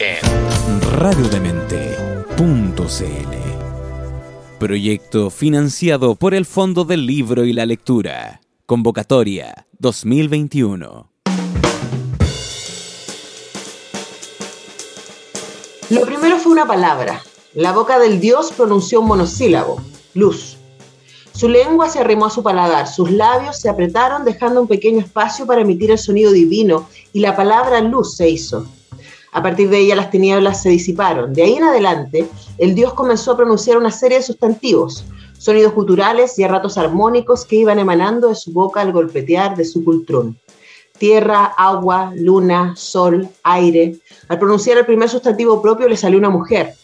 [0.00, 2.78] en radiodemente.cl.
[4.58, 8.40] Proyecto financiado por el Fondo del Libro y la Lectura.
[8.66, 11.10] Convocatoria 2021.
[15.90, 17.22] Lo primero fue una palabra.
[17.54, 19.80] La boca del dios pronunció un monosílabo,
[20.14, 20.58] luz.
[21.32, 25.46] Su lengua se arrimó a su paladar, sus labios se apretaron dejando un pequeño espacio
[25.46, 28.66] para emitir el sonido divino y la palabra luz se hizo.
[29.32, 31.32] A partir de ella las tinieblas se disiparon.
[31.32, 32.26] De ahí en adelante,
[32.58, 35.04] el dios comenzó a pronunciar una serie de sustantivos,
[35.38, 39.64] sonidos guturales y a ratos armónicos que iban emanando de su boca al golpetear de
[39.64, 40.38] su cultrón.
[40.98, 43.98] Tierra, agua, luna, sol, aire.
[44.28, 46.74] Al pronunciar el primer sustantivo propio le salió una mujer,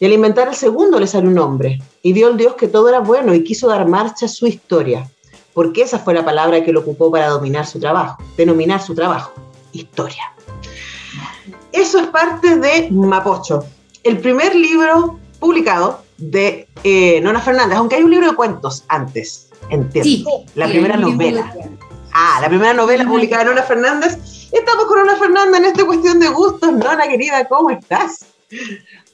[0.00, 1.80] y al inventar el segundo le salió un hombre.
[2.02, 5.08] Y vio el Dios que todo era bueno y quiso dar marcha a su historia.
[5.52, 9.32] Porque esa fue la palabra que lo ocupó para dominar su trabajo, denominar su trabajo.
[9.72, 10.33] Historia.
[11.74, 13.66] Eso es parte de Mapocho,
[14.04, 19.50] el primer libro publicado de eh, Nona Fernández, aunque hay un libro de cuentos antes,
[19.70, 20.08] entiendo.
[20.08, 21.52] Sí, la sí, primera novela.
[22.12, 24.16] Ah, la primera novela publicada de Nona Fernández.
[24.52, 26.72] Estamos con Nona Fernández en esta cuestión de gustos.
[26.72, 28.24] Nona, querida, ¿cómo estás?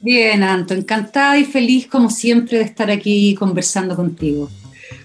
[0.00, 4.50] Bien, Anto, encantada y feliz como siempre de estar aquí conversando contigo.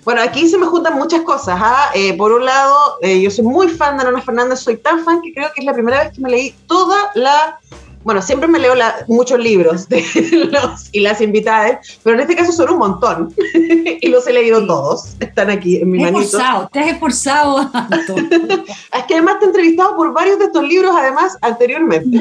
[0.06, 1.58] Bueno, aquí se me juntan muchas cosas.
[1.59, 1.89] ¿ah?
[1.95, 5.20] Eh, por un lado, eh, yo soy muy fan de Nona Fernández, soy tan fan
[5.22, 7.59] que creo que es la primera vez que me leí toda la...
[8.03, 10.06] Bueno, siempre me leo la- muchos libros de
[10.52, 14.64] los y las invitadas, pero en este caso son un montón y los he leído
[14.67, 15.15] todos.
[15.20, 16.20] Están aquí en mi manito.
[16.21, 17.71] esforzado, te has esforzado.
[18.94, 22.20] Es que además te he entrevistado por varios de estos libros, además, anteriormente.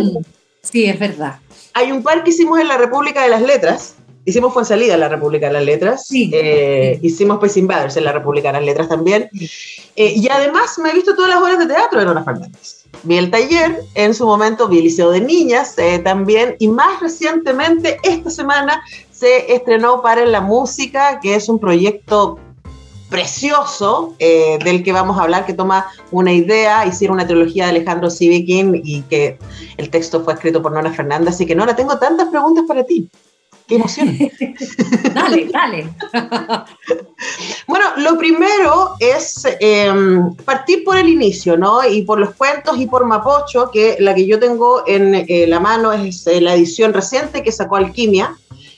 [0.63, 1.37] Sí, es verdad.
[1.75, 3.95] Hay un par que hicimos en la República de las Letras.
[4.25, 6.07] Hicimos Fuensalida en la República de las Letras.
[6.07, 6.31] Sí.
[6.33, 9.29] Eh, Hicimos Space Invaders en la República de las Letras también.
[9.97, 12.85] Eh, y además me he visto todas las obras de teatro de Nona Fernández.
[13.03, 16.57] Vi el taller, en su momento vi el Liceo de Niñas eh, también.
[16.59, 22.39] Y más recientemente, esta semana, se estrenó para en la música, que es un proyecto
[23.11, 27.71] precioso eh, del que vamos a hablar, que toma una idea, hicieron una trilogía de
[27.71, 29.39] Alejandro Sivikin y que
[29.77, 33.09] el texto fue escrito por Nona Fernández, así que Nona, tengo tantas preguntas para ti.
[33.67, 34.19] ¡Qué emoción!
[35.15, 35.89] Dale, dale.
[37.67, 39.91] Bueno, lo primero es eh,
[40.45, 41.87] partir por el inicio, ¿no?
[41.89, 45.61] Y por los cuentos y por Mapocho, que la que yo tengo en eh, la
[45.61, 48.37] mano es eh, la edición reciente que sacó Alquimia,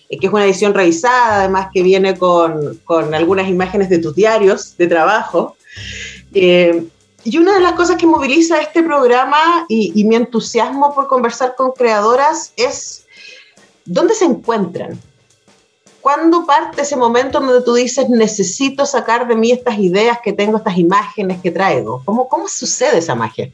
[0.08, 4.14] eh, que es una edición revisada, además que viene con, con algunas imágenes de tus
[4.14, 5.56] diarios de trabajo.
[6.32, 11.56] Y una de las cosas que moviliza este programa y, y mi entusiasmo por conversar
[11.56, 13.05] con creadoras es
[13.86, 14.98] dónde se encuentran.
[16.00, 20.58] ¿Cuándo parte ese momento donde tú dices, necesito sacar de mí estas ideas que tengo,
[20.58, 22.02] estas imágenes que traigo?
[22.04, 23.50] ¿Cómo, cómo sucede esa magia?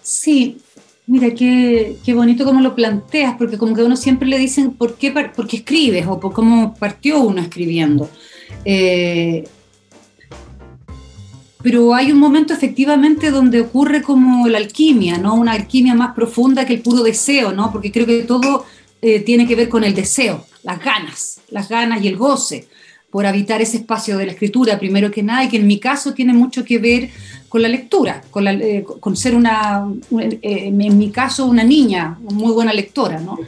[0.00, 0.58] Sí,
[1.06, 4.72] mira, qué, qué bonito como lo planteas, porque como que a uno siempre le dicen
[4.72, 8.08] por qué, por escribes o por cómo partió uno escribiendo.
[8.64, 9.46] Eh,
[11.62, 15.34] pero hay un momento efectivamente donde ocurre como la alquimia, ¿no?
[15.34, 17.72] Una alquimia más profunda que el puro deseo, ¿no?
[17.72, 18.64] Porque creo que todo
[19.02, 22.66] eh, tiene que ver con el deseo, las ganas, las ganas y el goce
[23.10, 26.12] por habitar ese espacio de la escritura, primero que nada, y que en mi caso
[26.12, 27.08] tiene mucho que ver
[27.48, 29.86] con la lectura, con, la- eh, con ser una,
[30.20, 33.38] eh, en mi caso, una niña, muy buena lectora, ¿no?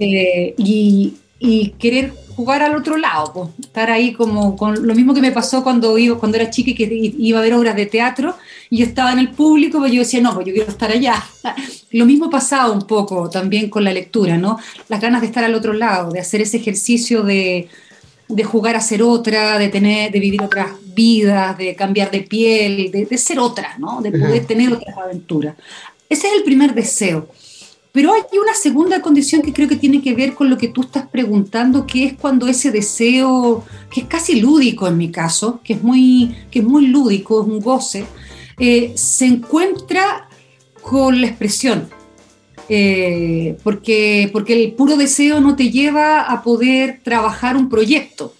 [0.00, 5.14] Eh, y, y querer jugar al otro lado, pues, estar ahí como con lo mismo
[5.14, 6.88] que me pasó cuando iba, cuando era chica y que
[7.18, 8.34] iba a ver obras de teatro
[8.70, 11.22] y yo estaba en el público, pues yo decía, no, pues yo quiero estar allá.
[11.90, 14.58] Lo mismo pasaba un poco también con la lectura, ¿no?
[14.88, 17.68] Las ganas de estar al otro lado, de hacer ese ejercicio de,
[18.28, 22.90] de jugar a ser otra, de tener, de vivir otras vidas, de cambiar de piel,
[22.90, 24.00] de, de ser otra, ¿no?
[24.00, 24.46] De poder Ujú.
[24.46, 25.56] tener otras aventuras.
[26.08, 27.28] Ese es el primer deseo.
[27.92, 30.80] Pero hay una segunda condición que creo que tiene que ver con lo que tú
[30.80, 35.74] estás preguntando, que es cuando ese deseo, que es casi lúdico en mi caso, que
[35.74, 38.04] es muy, que es muy lúdico, es un goce,
[38.58, 40.28] eh, se encuentra
[40.82, 41.88] con la expresión.
[42.68, 48.34] Eh, porque, porque el puro deseo no te lleva a poder trabajar un proyecto.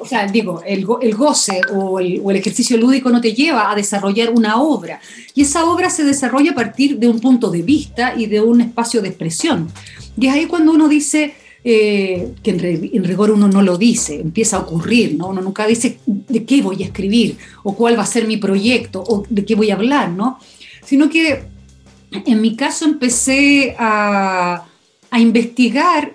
[0.00, 3.74] o sea, digo, el, goce o el, o el, ejercicio lúdico no te lleva a
[3.74, 5.00] desarrollar una obra.
[5.34, 8.60] Y esa obra se desarrolla a partir de un punto de vista y de un
[8.62, 9.70] espacio de expresión.
[10.18, 11.34] Y es ahí cuando uno dice,
[11.68, 15.30] eh, que en, rigor uno no lo dice, empieza a ocurrir, ¿no?
[15.30, 19.02] Uno nunca dice de qué voy a escribir o cuál va a ser mi proyecto
[19.02, 20.38] o de qué voy a hablar, ¿no?
[20.84, 21.42] Sino que
[22.12, 24.64] en mi caso empecé a,
[25.10, 26.14] a investigar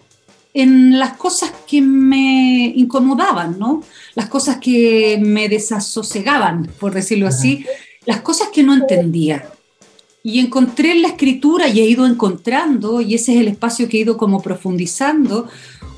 [0.53, 3.83] en las cosas que me incomodaban, ¿no?
[4.15, 7.65] Las cosas que me desasosegaban, por decirlo así,
[8.06, 9.51] las cosas que no entendía.
[10.24, 13.98] Y encontré en la escritura y he ido encontrando, y ese es el espacio que
[13.98, 15.48] he ido como profundizando,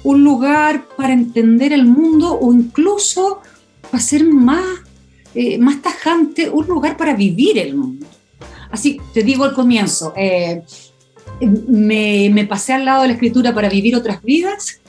[0.04, 3.42] un lugar para entender el mundo o incluso
[3.90, 4.66] para ser más,
[5.36, 8.06] eh, más tajante, un lugar para vivir el mundo.
[8.72, 10.64] Así, te digo al comienzo, eh,
[11.42, 14.82] me, me, pasé al lado de la escritura para vivir otras vidas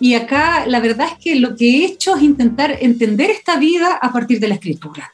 [0.00, 3.94] y acá la verdad es que lo que he hecho es intentar entender esta vida
[4.00, 5.13] a partir de la escritura.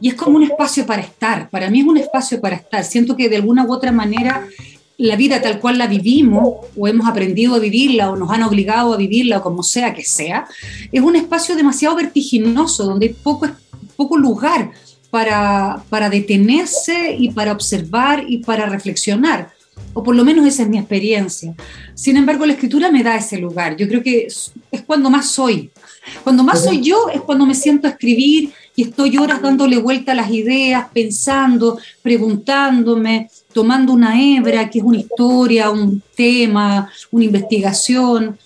[0.00, 2.84] Y es como un espacio para estar, para mí es un espacio para estar.
[2.84, 4.46] Siento que de alguna u otra manera
[4.98, 8.92] la vida tal cual la vivimos o hemos aprendido a vivirla o nos han obligado
[8.92, 10.46] a vivirla o como sea que sea,
[10.92, 13.48] es un espacio demasiado vertiginoso donde hay poco,
[13.96, 14.70] poco lugar
[15.10, 19.52] para, para detenerse y para observar y para reflexionar
[19.94, 21.54] o por lo menos esa es mi experiencia.
[21.94, 23.76] Sin embargo, la escritura me da ese lugar.
[23.76, 24.52] Yo creo que es,
[24.86, 25.70] cuando más soy.
[26.24, 30.12] Cuando más soy yo es cuando me siento a escribir y estoy horas dándole vuelta
[30.12, 37.24] a las ideas, pensando, preguntándome, tomando una hebra, que es una historia, un tema, una
[37.24, 38.38] investigación.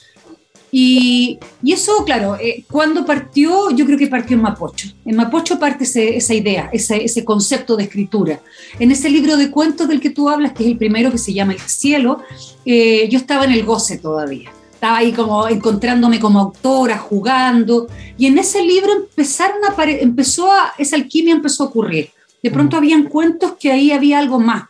[0.73, 4.89] Y, eso, claro, eh, cuando partió, yo creo que partió en Mapocho.
[5.05, 8.41] En Mapocho parte esa idea, ese, concepto de escritura.
[8.79, 11.33] En ese libro de cuentos del que tú hablas, que es el primero que se
[11.33, 12.23] llama El Cielo,
[12.65, 14.51] eh, yo estaba en el goce todavía.
[14.77, 17.89] Estaba ahí como encontrándome como autora, jugando.
[18.17, 22.11] Y en ese libro empezaron a empezó a, esa alquimia empezó a ocurrir.
[22.43, 24.65] De pronto habían cuentos que ahí había algo más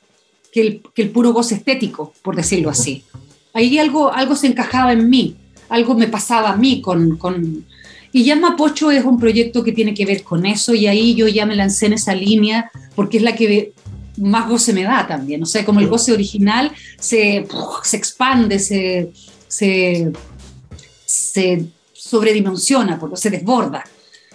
[0.53, 3.05] que el, que el puro goce estético, por decirlo así.
[3.53, 5.37] Ahí algo, algo se encajaba en mí
[5.69, 7.65] algo me pasaba a mí con, con...
[8.13, 11.29] Y ya Mapocho es un proyecto que tiene que ver con eso y ahí yo
[11.29, 13.73] ya me lancé en esa línea porque es la que
[14.17, 15.43] más goce me da también.
[15.43, 17.47] O sea, como el goce original se,
[17.83, 19.11] se expande, se,
[19.49, 20.13] se,
[21.05, 23.85] se sobredimensiona, porque se desborda.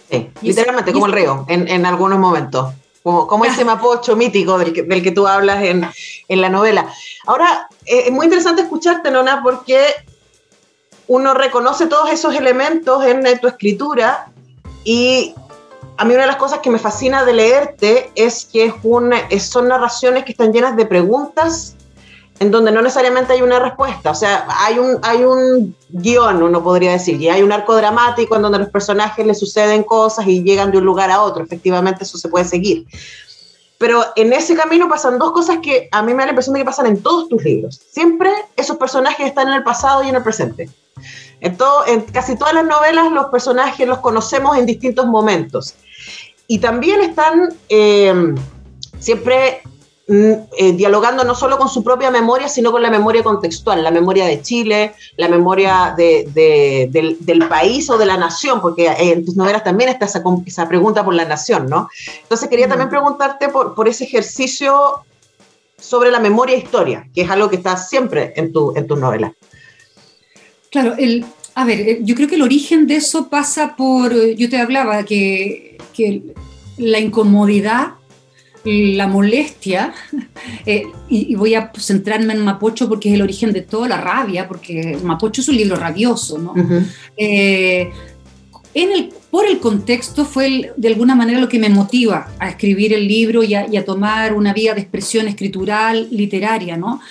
[0.10, 2.74] Sí, literalmente, como el río, en, en algunos momentos.
[3.04, 5.88] Como, como, ese mapocho mítico del que, del que tú hablas en,
[6.28, 6.94] en, la novela.
[7.26, 9.82] Ahora, eh, es muy interesante escucharte, Nona, porque
[11.08, 14.32] uno reconoce todos esos elementos en tu escritura
[14.84, 15.34] y
[15.98, 18.74] a mí una de las cosas que me fascina de leerte es que
[19.30, 21.76] es son narraciones que están llenas de preguntas
[22.42, 26.64] en donde no necesariamente hay una respuesta, o sea, hay un, hay un guion, uno
[26.64, 30.42] podría decir, y hay un arco dramático en donde los personajes les suceden cosas y
[30.42, 32.88] llegan de un lugar a otro, efectivamente eso se puede seguir.
[33.78, 36.62] Pero en ese camino pasan dos cosas que a mí me da la impresión de
[36.62, 37.80] que pasan en todos tus libros.
[37.92, 40.68] Siempre esos personajes están en el pasado y en el presente.
[41.42, 45.76] En, todo, en casi todas las novelas los personajes los conocemos en distintos momentos.
[46.48, 48.34] Y también están eh,
[48.98, 49.62] siempre
[50.14, 54.26] eh, dialogando no solo con su propia memoria, sino con la memoria contextual, la memoria
[54.26, 59.90] de Chile, la memoria del, país o de la nación, porque en tus novelas también
[59.90, 61.90] está esa, pregunta por la nación, ¿no?
[62.24, 65.04] Entonces quería también preguntarte por, por ese ejercicio
[65.78, 69.00] sobre la memoria e historia, que es algo que está siempre en, tu, en tus
[69.00, 69.32] novelas.
[70.70, 71.26] Claro, el,
[71.56, 74.60] a ver, eh, yo creo que el origen de eso pasa por, eh, yo te
[74.60, 76.22] hablaba que, que
[76.78, 77.94] la incomodidad,
[78.64, 79.94] la molestia,
[80.66, 84.48] eh, y, voy a centrarme en Mapocho porque es el origen de toda la rabia,
[84.48, 86.54] porque Mapocho es un libro rabioso, ¿no?
[88.74, 92.94] en el, por el contexto fue de alguna manera lo que me motiva a escribir
[92.94, 97.02] el libro y a, y a tomar una vía de expresión escritural, literaria, ¿no?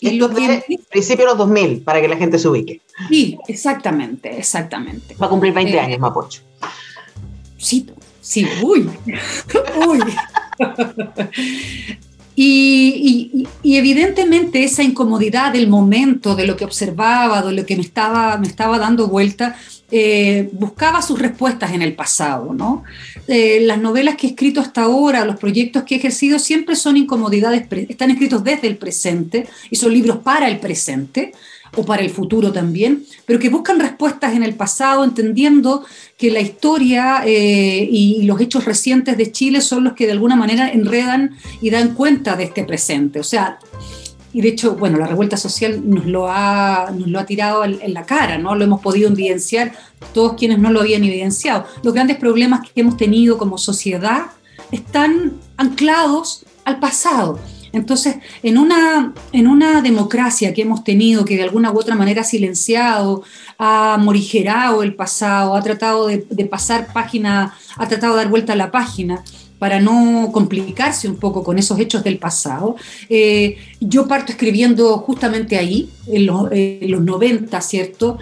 [0.00, 0.62] Y lo que...
[0.90, 2.80] principio de los 2000, para que la gente se ubique.
[3.08, 5.14] Sí, exactamente, exactamente.
[5.20, 6.42] Va a cumplir 20 eh, años, Mapocho.
[7.56, 7.86] Sí,
[8.20, 8.90] sí, uy,
[9.86, 10.00] uy.
[12.36, 18.36] Y, evidentemente esa incomodidad del momento, de lo que observaba, de lo que me estaba,
[18.38, 19.56] me estaba dando vuelta,
[19.90, 22.52] eh, buscaba sus respuestas en el pasado.
[22.52, 22.82] ¿no?
[23.28, 26.96] Eh, las novelas que he escrito hasta ahora, los proyectos que he ejercido, siempre son
[26.96, 31.32] incomodidades, están escritos desde el presente y son libros para el presente
[31.76, 35.84] o para el futuro también, pero que buscan respuestas en el pasado, entendiendo
[36.16, 40.36] que la historia eh, y los hechos recientes de Chile son los que de alguna
[40.36, 43.20] manera enredan y dan cuenta de este presente.
[43.20, 43.58] O sea,
[44.32, 47.78] y de hecho, bueno, la revuelta social nos lo ha, nos lo ha tirado en,
[47.80, 48.54] en, la cara, ¿no?
[48.56, 49.72] Lo hemos podido evidenciar
[50.12, 51.66] todos quienes no lo habían evidenciado.
[51.84, 54.26] Los grandes problemas que hemos tenido como sociedad
[54.72, 57.38] están anclados al pasado.
[57.74, 62.22] Entonces, en una, en una democracia que hemos tenido, que de alguna u otra manera
[62.22, 63.22] ha silenciado,
[63.58, 68.56] ha morigerado el pasado, ha tratado de, pasar página, ha tratado de dar vuelta a
[68.56, 69.24] la página,
[69.58, 72.76] para no complicarse un poco con esos hechos del pasado.
[73.08, 78.18] Eh, yo parto escribiendo justamente ahí, en los, en los 90, ¿cierto?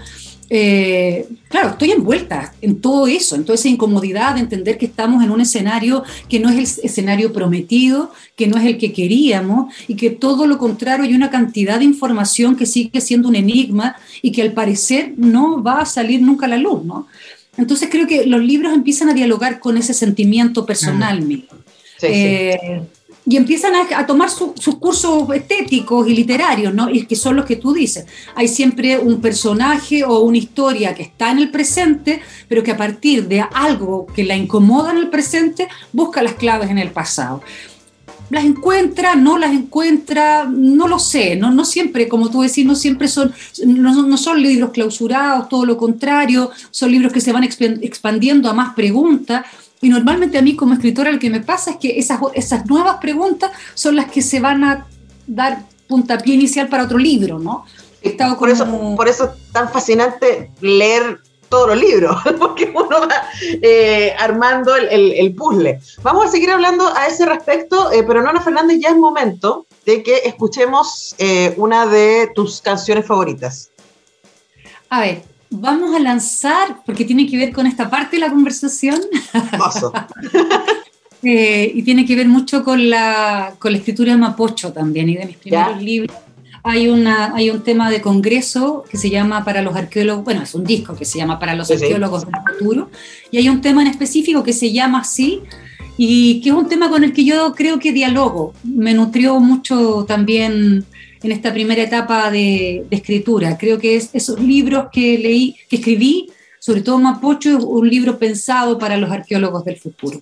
[0.55, 5.25] Eh, claro, estoy envuelta en todo eso, en toda esa incomodidad de entender que estamos
[5.25, 9.73] en un escenario que no es el escenario prometido, que no es el que queríamos
[9.89, 13.97] y que todo lo contrario hay una cantidad de información que sigue siendo un enigma
[14.21, 17.07] y que al parecer no va a salir nunca a la luz, ¿no?
[17.57, 21.47] Entonces creo que los libros empiezan a dialogar con ese sentimiento personal mío.
[21.97, 23.02] Sí, eh, sí.
[23.25, 26.91] Y empiezan a, a tomar su, sus cursos estéticos y literarios, ¿no?
[26.91, 28.07] Y que son los que tú dices.
[28.35, 32.77] Hay siempre un personaje o una historia que está en el presente, pero que a
[32.77, 37.43] partir de algo que la incomoda en el presente, busca las claves en el pasado
[38.33, 42.75] las encuentra, no las encuentra, no lo sé, no, no siempre, como tú decís, no
[42.75, 43.35] siempre son,
[43.67, 48.55] no, no, son libros clausurados, todo lo contrario, son libros que se van expandiendo a
[48.55, 49.45] más preguntas.
[49.83, 52.97] Y normalmente a mí como escritora lo que me pasa es que esas, esas nuevas
[52.97, 54.87] preguntas son las que se van a
[55.27, 57.67] dar puntapié inicial para otro libro, ¿no?
[58.01, 58.75] Estado por, como...
[58.75, 63.25] eso, por eso es tan fascinante leer todos los libros, porque uno va
[63.61, 65.81] eh, armando el, el, el, puzzle.
[66.03, 70.03] Vamos a seguir hablando a ese respecto, eh, pero Nona Fernández, ya es momento de
[70.03, 73.71] que escuchemos eh, una de tus canciones favoritas.
[74.89, 79.01] A ver, vamos a lanzar, porque tiene que ver con esta parte de la conversación.
[81.23, 85.27] y tiene que ver mucho con la, con la escritura de Mapocho también, y de
[85.27, 85.81] mis primeros ¿Ya?
[85.81, 86.17] libros
[86.65, 90.55] hay, una, hay un tema de congreso que se llama para los arqueólogos, bueno, es
[90.55, 92.27] un disco que se llama para los sí, arqueólogos sí.
[92.27, 92.91] del futuro,
[93.31, 95.41] y hay un tema en específico que se llama así,
[95.97, 98.55] y que es un tema con el que yo creo que dialogo.
[98.65, 100.87] Me nutrió mucho también
[101.23, 103.57] en esta primera etapa de, escritura.
[103.59, 108.19] Creo que es esos libros que leí, que escribí, sobre todo Mapocho, es un libro
[108.19, 110.21] pensado para los arqueólogos del futuro.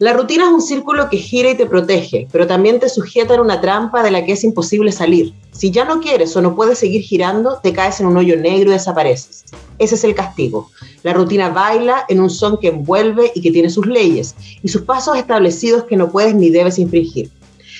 [0.00, 3.40] La rutina es un círculo que gira y te protege, pero también te sujeta en
[3.40, 5.34] una trampa de la que es imposible salir.
[5.50, 8.70] Si ya no quieres o no puedes seguir girando, te caes en un hoyo negro
[8.70, 9.44] y desapareces.
[9.80, 10.70] Ese es el castigo.
[11.02, 14.82] La rutina baila en un son que envuelve y que tiene sus leyes y sus
[14.82, 17.28] pasos establecidos que no puedes ni debes infringir.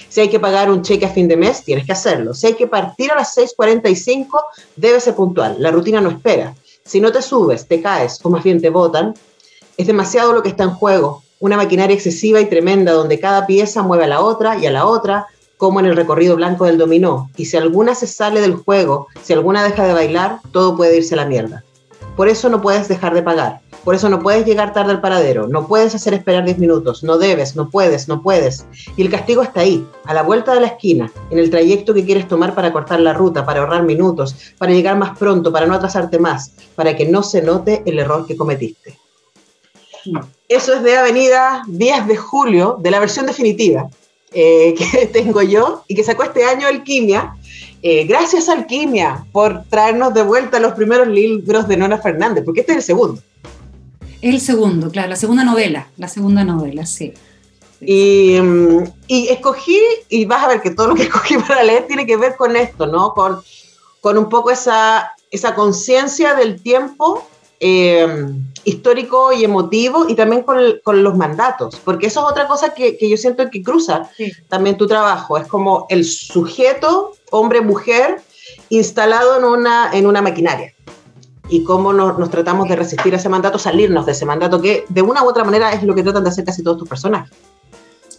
[0.09, 2.35] Si hay que pagar un cheque a fin de mes, tienes que hacerlo.
[2.35, 4.29] Si hay que partir a las 6.45,
[4.77, 5.57] debes ser puntual.
[5.59, 6.55] La rutina no espera.
[6.85, 9.15] Si no te subes, te caes o más bien te botan,
[9.77, 13.83] es demasiado lo que está en juego una maquinaria excesiva y tremenda donde cada pieza
[13.83, 17.31] mueve a la otra y a la otra, como en el recorrido blanco del dominó.
[17.37, 21.15] Y si alguna se sale del juego, si alguna deja de bailar, todo puede irse
[21.15, 21.65] a la mierda.
[22.19, 23.61] Por eso no puedes dejar de pagar.
[23.85, 25.47] Por eso no puedes llegar tarde al paradero.
[25.47, 27.05] No puedes hacer esperar 10 minutos.
[27.05, 28.67] No debes, no puedes, no puedes.
[28.97, 32.05] Y el castigo está ahí, a la vuelta de la esquina, en el trayecto que
[32.05, 35.75] quieres tomar para cortar la ruta, para ahorrar minutos, para llegar más pronto, para no
[35.75, 38.99] atrasarte más, para que no se note el error que cometiste.
[40.49, 43.89] Eso es de Avenida 10 de Julio, de la versión definitiva
[44.33, 47.37] eh, que tengo yo y que sacó este año Alquimia.
[47.83, 52.73] Eh, gracias Alquimia por traernos de vuelta los primeros libros de Nona Fernández, porque este
[52.73, 53.23] es el segundo.
[54.21, 57.15] Es el segundo, claro, la segunda novela, la segunda novela, sí.
[57.81, 58.37] Y,
[59.07, 62.17] y, escogí, y vas a ver que todo lo que escogí para leer tiene que
[62.17, 63.15] ver con esto, ¿no?
[63.15, 63.41] Con,
[64.01, 67.29] con un poco esa, esa conciencia del tiempo
[67.61, 68.27] eh,
[68.65, 72.97] histórico y emotivo y también con, con, los mandatos, porque eso es otra cosa que,
[72.97, 74.31] que yo siento que cruza sí.
[74.49, 78.21] también tu trabajo, es como el sujeto, hombre-mujer,
[78.69, 80.75] instalado en una, en una maquinaria
[81.49, 84.85] y cómo nos, nos, tratamos de resistir a ese mandato, salirnos de ese mandato, que
[84.89, 87.33] de una u otra manera es lo que tratan de hacer casi todos tus personajes.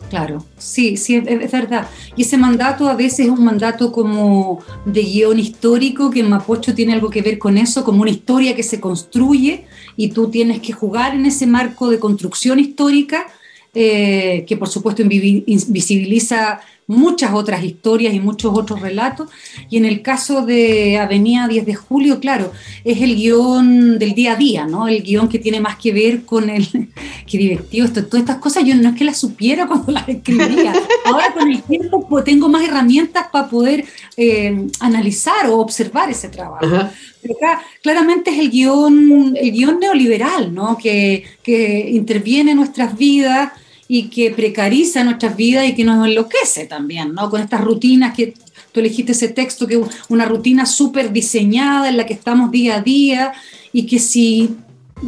[0.09, 1.87] Claro, sí, sí, es, verdad.
[2.15, 6.73] Y ese mandato a veces es un mandato como de guion histórico, que en Mapocho
[6.73, 10.61] tiene algo que ver con eso, como una historia que se construye y tú tienes
[10.61, 13.27] que jugar en ese marco de construcción histórica,
[13.75, 19.29] eh, que por supuesto invisibiliza muchas otras historias y muchos otros relatos.
[19.69, 22.51] Y en el caso de Avenida 10 de Julio, claro,
[22.83, 24.87] es el guion del día a día, ¿no?
[24.87, 26.67] El guion que tiene más que ver con el...
[27.27, 30.73] Qué divertido esto, todas estas cosas yo no es que las supiera cuando las escribía.
[31.05, 33.85] Ahora con el tiempo pues, tengo más herramientas para poder
[34.17, 36.65] eh, analizar o observar ese trabajo.
[36.65, 36.89] -huh.
[37.21, 40.75] Pero acá, claramente es el guion, el guion neoliberal, ¿no?
[40.75, 43.51] Que, que interviene en nuestras vidas
[43.91, 47.27] y que precariza nuestras vidas y que nos enloquece también, ¿no?
[47.27, 48.35] Con estas rutinas que
[48.71, 52.75] tú elegiste ese texto, que es una rutina súper diseñada en la que estamos día
[52.75, 53.33] a día
[53.73, 54.55] y que si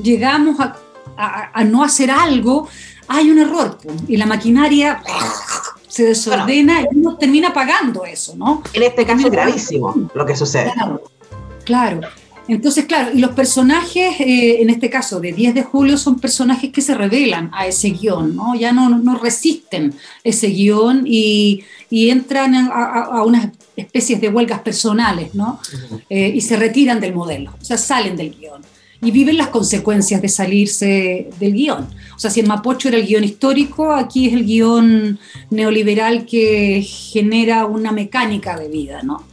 [0.01, 2.67] llegamos a, no hacer algo,
[3.07, 5.03] hay un error y la maquinaria
[5.87, 8.63] se desordena y uno termina pagando eso, ¿no?
[8.73, 10.71] En este caso es gravísimo lo que sucede.
[10.73, 11.03] Claro,
[11.65, 12.01] claro.
[12.47, 16.71] Entonces, claro, y los personajes, eh, en este caso de 10 de julio, son personajes
[16.71, 18.55] que se revelan a ese guion, ¿no?
[18.55, 19.93] Ya no, no resisten
[20.23, 25.59] ese guion y, y entran a, unas especies de huelgas personales, ¿no?
[26.09, 28.61] Eh, y se retiran del modelo, o sea, salen del guion
[29.03, 31.87] y viven las consecuencias de salirse del guion.
[32.15, 35.19] O sea, si en Mapocho era el guion histórico, aquí es el guion
[35.49, 39.23] neoliberal que genera una mecánica de vida, ¿no?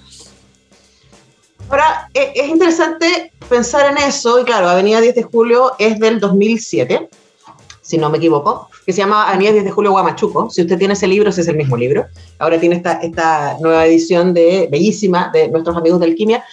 [1.69, 6.21] Ahora, e, es interesante pensar en eso, y claro, Avenida 10 de Julio es del
[6.21, 7.09] 2007,
[7.83, 10.51] si no me equivoco, que se llama Avenida 10 de Julio Guamachuco.
[10.51, 12.07] Si usted tiene ese libro, ese es el mismo libro.
[12.39, 16.45] Ahora tiene esta, esta nueva edición de, bellísima de nuestros amigos de Alquimia.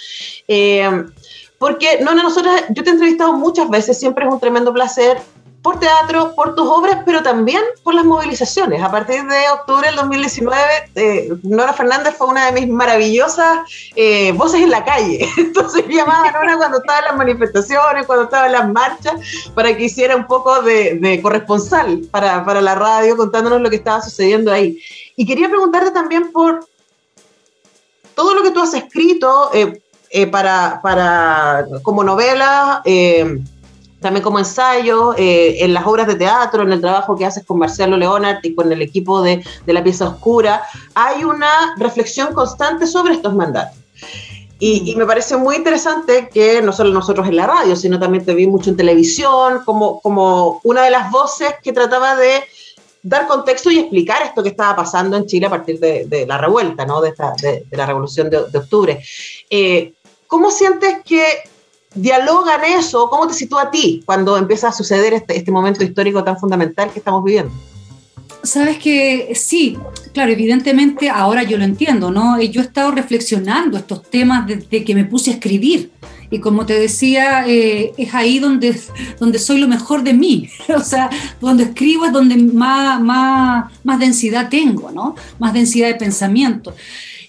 [0.48, 0.90] Eh,
[1.58, 5.18] porque, no, no, nosotros, yo te he entrevistado muchas veces, siempre es un tremendo placer
[5.66, 8.84] por teatro, por tus obras, pero también por las movilizaciones.
[8.84, 10.62] A partir de octubre del 2019,
[10.94, 15.28] eh, Nora Fernández fue una de mis maravillosas eh, voces en la calle.
[15.38, 19.16] Entonces llamaba a Nora cuando estaba en las manifestaciones, cuando estaba en las marchas,
[19.56, 24.04] para que hiciera un poco de, corresponsal para, para, la radio, contándonos lo que estaba
[24.04, 24.80] sucediendo ahí.
[25.16, 26.64] Y quería preguntarte también por
[28.14, 32.84] todo lo que tú has escrito eh, para, para, como novela
[34.00, 37.58] también como ensayo, eh, en las obras de teatro, en el trabajo que haces con
[37.60, 42.88] Marcelo Leonard y con el equipo de, de La Pieza Oscura, hay una reflexión constante
[42.88, 43.78] sobre estos mandatos.
[44.58, 48.24] Y, y, me parece muy interesante que no solo nosotros en la radio, sino también
[48.24, 52.42] te vi mucho en televisión, como, como una de las voces que trataba de
[53.06, 56.40] dar contexto y explicar esto que estaba pasando en Chile a partir de, de la
[56.40, 57.02] revuelta, ¿no?
[57.02, 59.00] de, esta, de, de la revolución de, octubre.
[59.50, 59.94] Eh,
[60.25, 61.24] ¿Cómo sientes que
[61.96, 63.10] dialogan eso?
[63.10, 66.92] ¿Cómo te sitúa a ti cuando empieza a suceder este, este momento histórico tan fundamental
[66.92, 67.52] que estamos viviendo?
[68.44, 69.78] Sabes que sí,
[70.14, 72.40] claro, evidentemente ahora yo lo entiendo, ¿no?
[72.40, 75.92] Yo he estado reflexionando estos temas desde que me puse a escribir.
[76.29, 78.79] Y como te decía, eh, es ahí donde,
[79.20, 80.50] donde soy lo mejor de mí.
[80.75, 81.10] o sea,
[81.42, 85.16] donde escribo es donde más, más, más densidad tengo, ¿no?
[85.40, 86.75] Más densidad de pensamiento.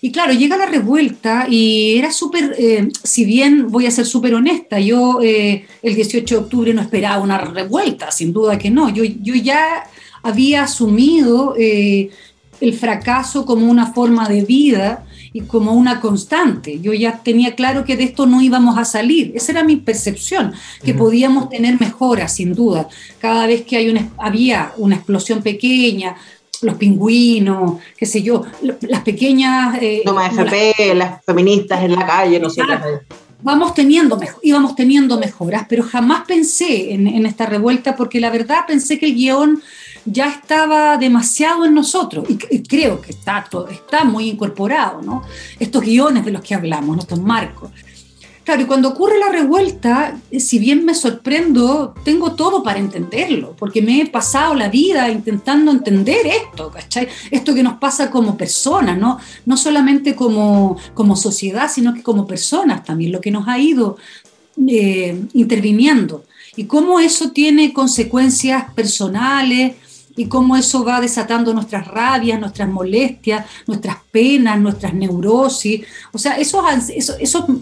[0.07, 4.37] Y claro, llega la revuelta y era súper, eh, si bien voy a ser súper
[4.37, 8.89] honesta, yo eh, el 18 de octubre no esperaba una revuelta, sin duda que no.
[8.89, 9.83] Yo, yo ya
[10.23, 12.11] había asumido eh,
[12.61, 16.79] el fracaso como una forma de vida y como una constante.
[16.81, 19.33] Yo ya tenía claro que de esto no íbamos a salir.
[19.35, 20.53] Esa era mi percepción,
[20.85, 22.89] que podíamos tener mejoras, sin duda.
[23.21, 26.15] Cada vez que hay una, había una explosión pequeña,
[26.63, 29.79] los pingüinos, qué sé yo, las pequeñas...
[29.81, 32.63] Eh, más FP, las, feministas en la calle, no sé.
[33.43, 38.99] Vamos teniendo, íbamos teniendo mejoras, pero jamás pensé en, esta revuelta porque la verdad pensé
[38.99, 39.63] que el guion
[40.07, 45.23] ya estaba demasiado en nosotros y, creo que está, está muy incorporado, ¿no?
[45.61, 47.71] Estos guiones de los que hablamos, estos marcos.
[48.47, 53.57] Claro, y cuando ocurre la revuelta, eh, si bien me sorprendo, tengo todo para entenderlo,
[53.59, 57.09] porque me he pasado la vida intentando entender esto, ¿cachai?
[57.33, 59.19] Esto que nos pasa como personas, ¿no?
[59.47, 63.97] No solamente como, como sociedad, sino que como personas también, lo que nos ha ido
[64.69, 66.23] eh, interviniendo.
[66.55, 69.75] Y cómo eso tiene consecuencias personales,
[70.17, 75.83] y cómo eso va desatando nuestras rabias, nuestras molestias, nuestras penas, nuestras neurosis.
[76.13, 77.17] O sea, esos, esos,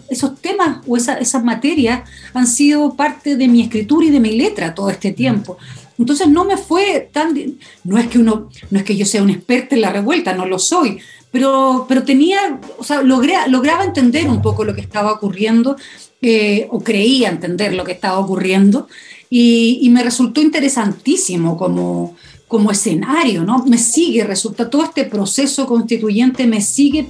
[0.09, 4.75] esos, temas o esas materias han sido parte de mi escritura y de mi letra
[4.75, 5.59] todo este tiempo.
[5.99, 7.35] Entonces no me fue tan...
[7.83, 10.47] No es que, uno, no es que yo sea un experto en la revuelta, no
[10.47, 10.99] lo soy,
[11.31, 15.77] pero, pero tenía, o sea, logré, lograba entender un poco lo que estaba ocurriendo,
[16.23, 18.89] eh, o creía entender lo que estaba ocurriendo,
[19.29, 22.15] y, y me resultó interesantísimo como
[22.55, 23.65] como escenario, ¿no?
[23.67, 27.09] Me sigue, resulta, todo este proceso constituyente me sigue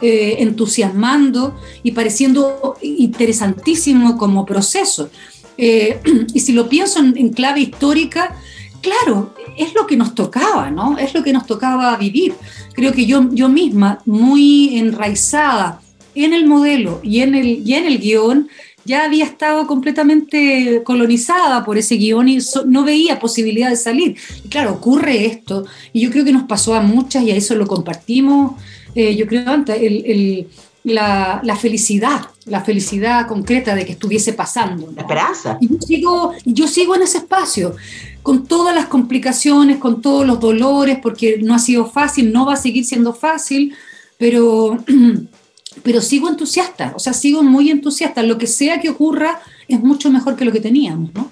[0.00, 5.10] eh, entusiasmando y pareciendo interesantísimo como proceso.
[5.56, 6.00] Eh,
[6.32, 8.36] y si lo pienso en, clave histórica,
[8.80, 10.96] claro, es lo que nos tocaba, ¿no?
[10.96, 12.34] Es lo que nos tocaba vivir.
[12.72, 15.80] Creo que yo, yo misma, muy enraizada
[16.14, 18.48] en el modelo y en el, y en el guion,
[18.88, 24.16] ya había estado completamente colonizada por ese guion y no veía posibilidad de salir.
[24.42, 27.54] Y claro, ocurre esto, y yo creo que nos pasó a muchas y a eso
[27.54, 28.52] lo compartimos,
[28.94, 30.48] eh, yo creo antes, el,
[30.84, 34.90] la, la, felicidad, la felicidad concreta de que estuviese pasando.
[34.96, 35.58] La esperanza.
[35.60, 37.76] Y yo sigo, yo sigo en ese espacio,
[38.22, 42.54] con todas las complicaciones, con todos los dolores, porque no ha sido fácil, no va
[42.54, 43.74] a seguir siendo fácil,
[44.16, 44.78] pero,
[45.82, 48.22] pero sigo entusiasta, o sea, sigo muy entusiasta.
[48.22, 51.30] Lo que sea que ocurra es mucho mejor que lo que teníamos, ¿no?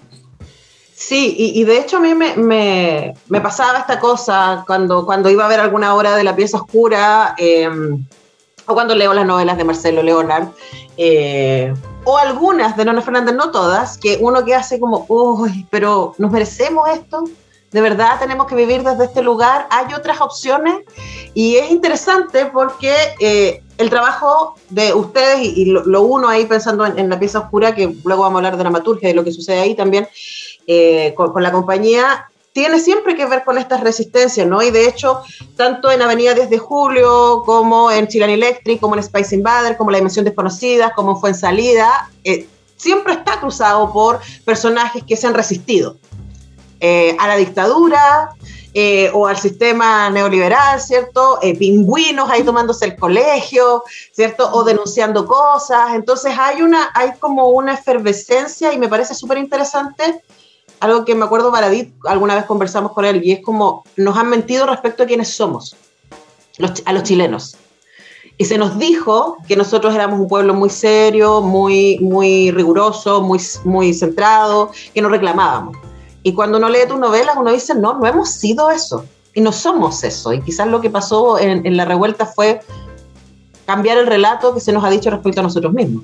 [0.94, 2.34] Sí, y, de hecho a mí me,
[3.28, 7.34] me, pasaba esta cosa cuando, cuando iba a ver alguna obra de la pieza oscura,
[7.36, 7.68] eh,
[8.66, 10.48] o cuando leo las novelas de Marcelo Leonard,
[10.96, 11.72] eh,
[12.04, 16.30] o algunas de Nona Fernández, no todas, que uno que hace como, uy, pero ¿nos
[16.30, 17.24] merecemos esto?
[17.72, 19.66] ¿De verdad tenemos que vivir desde este lugar?
[19.70, 20.76] ¿Hay otras opciones?
[21.34, 27.08] Y es interesante porque eh, el trabajo de ustedes, y, lo, uno ahí pensando en,
[27.08, 29.74] la pieza oscura, que luego vamos a hablar de dramaturgia y lo que sucede ahí
[29.74, 30.08] también,
[30.66, 34.62] eh, con, la compañía, tiene siempre que ver con estas resistencias, ¿no?
[34.62, 35.20] Y de hecho,
[35.56, 39.98] tanto en Avenida Desde Julio, como en Chilean Electric, como en Spice Invader, como La
[39.98, 45.34] Dimensión Desconocida, como fue en Salida, eh, siempre está cruzado por personajes que se han
[45.34, 45.98] resistido
[46.80, 48.30] eh, a la dictadura,
[48.78, 51.38] eh, o al sistema neoliberal, ¿cierto?
[51.40, 54.50] Eh, pingüinos ahí tomándose el colegio, ¿cierto?
[54.52, 55.94] O denunciando cosas.
[55.94, 60.20] Entonces hay, una, hay como una efervescencia y me parece súper interesante
[60.80, 64.28] algo que me acuerdo Baradit, alguna vez conversamos con él, y es como nos han
[64.28, 65.74] mentido respecto a quiénes somos,
[66.58, 67.56] los, a los chilenos.
[68.36, 73.40] Y se nos dijo que nosotros éramos un pueblo muy serio, muy, muy riguroso, muy,
[73.64, 75.78] muy centrado, que no reclamábamos.
[76.26, 79.04] Y cuando uno lee tus novelas, uno dice, no, no hemos sido eso.
[79.32, 80.32] Y no somos eso.
[80.32, 82.62] Y quizás lo que pasó en, la revuelta fue
[83.64, 86.02] cambiar el relato que se nos ha dicho respecto a nosotros mismos.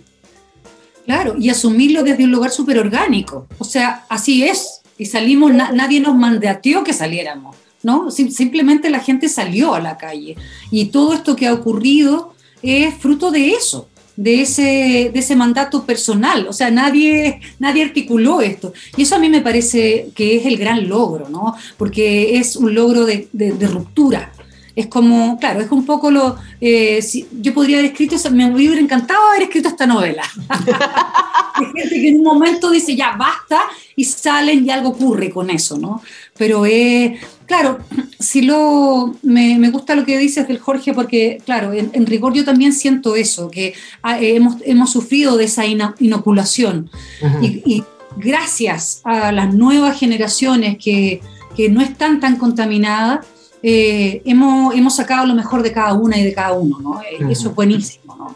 [1.06, 3.48] Claro, y asumirlo desde un lugar súper orgánico.
[3.58, 4.82] O sea, así es.
[4.96, 8.08] Y salimos, na nadie nos mandateó que saliéramos, ¿no?
[8.12, 10.37] Sim simplemente la gente salió a la calle.
[10.70, 12.32] Y todo esto que ha ocurrido
[12.62, 16.46] es fruto de eso, de ese, de ese mandato personal.
[16.48, 18.72] O sea, nadie, nadie articuló esto.
[18.96, 21.55] Y eso a mí me parece que es el gran logro, ¿no?
[21.77, 24.33] Porque es un logro de, de, ruptura
[24.75, 26.37] es como, claro, es un poco lo.
[26.61, 30.22] Eh, si, yo podría haber escrito, me hubiera encantado haber escrito esta novela.
[31.55, 33.61] Hay gente que en un momento dice, ya basta,
[33.94, 36.03] y salen y algo ocurre con eso, ¿no?
[36.38, 37.79] Pero, eh, claro,
[38.18, 39.14] si lo.
[39.23, 42.73] Me, me, gusta lo que dices del Jorge, porque, claro, en, en rigor yo también
[42.73, 46.90] siento eso, que ah, eh, hemos, hemos sufrido de esa inoculación.
[47.21, 47.62] Uh -huh.
[47.64, 47.85] y, y
[48.16, 51.21] gracias a las nuevas generaciones que,
[51.57, 53.27] que no están tan contaminadas,
[53.62, 56.90] eh, hemos, hemos, sacado lo mejor de cada una y de cada uno, ¿no?
[56.90, 57.31] Uh -huh.
[57.31, 58.35] Eso es buenísimo, ¿no?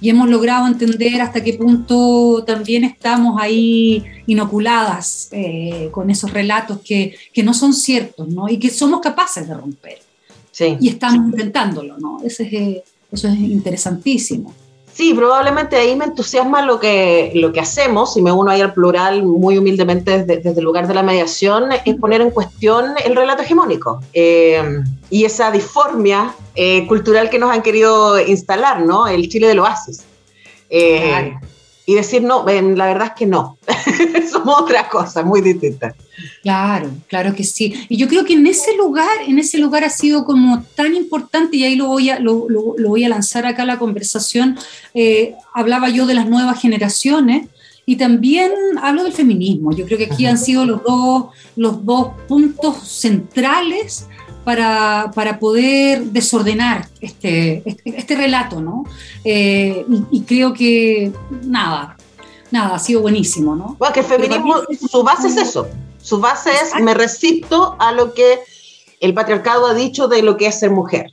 [0.00, 6.80] Y hemos logrado entender hasta qué punto también estamos ahí inoculadas eh, con esos relatos
[6.84, 8.48] que, que, no son ciertos, ¿no?
[8.48, 9.98] Y que somos capaces de romper.
[10.52, 10.76] Sí.
[10.80, 11.30] Y estamos sí.
[11.32, 12.20] intentándolo, ¿no?
[12.22, 14.54] Eso es, eh, eso es interesantísimo.
[14.98, 18.74] Sí, probablemente ahí me entusiasma lo que, lo que hacemos, y me uno ahí al
[18.74, 23.14] plural muy humildemente desde, desde el lugar de la mediación, es poner en cuestión el
[23.14, 24.60] relato hegemónico eh,
[25.08, 29.06] y esa disformia eh, cultural que nos han querido instalar, ¿no?
[29.06, 30.04] El Chile del oasis.
[30.68, 31.40] Eh, claro.
[31.88, 33.56] Y decir, no, la verdad es que no,
[34.30, 35.94] somos otra cosa muy distinta.
[36.42, 37.72] Claro, claro que sí.
[37.88, 41.56] Y yo creo que en ese lugar, en ese lugar ha sido como tan importante,
[41.56, 44.58] y ahí lo voy a, lo, lo, lo voy a lanzar acá a la conversación,
[44.92, 47.48] eh, hablaba yo de las nuevas generaciones,
[47.86, 49.72] y también hablo del feminismo.
[49.72, 54.06] Yo creo que aquí han sido los dos, los dos puntos centrales
[54.48, 58.86] para, para, poder desordenar este, este, este relato, ¿no?
[59.22, 61.98] Eh, y, y, creo que, nada,
[62.50, 63.76] nada, ha sido buenísimo, ¿no?
[63.78, 64.54] Bueno, que el feminismo,
[64.90, 65.68] su base es eso,
[66.00, 68.40] su base es me resisto a lo que
[69.00, 71.12] el patriarcado ha dicho de lo que es ser mujer.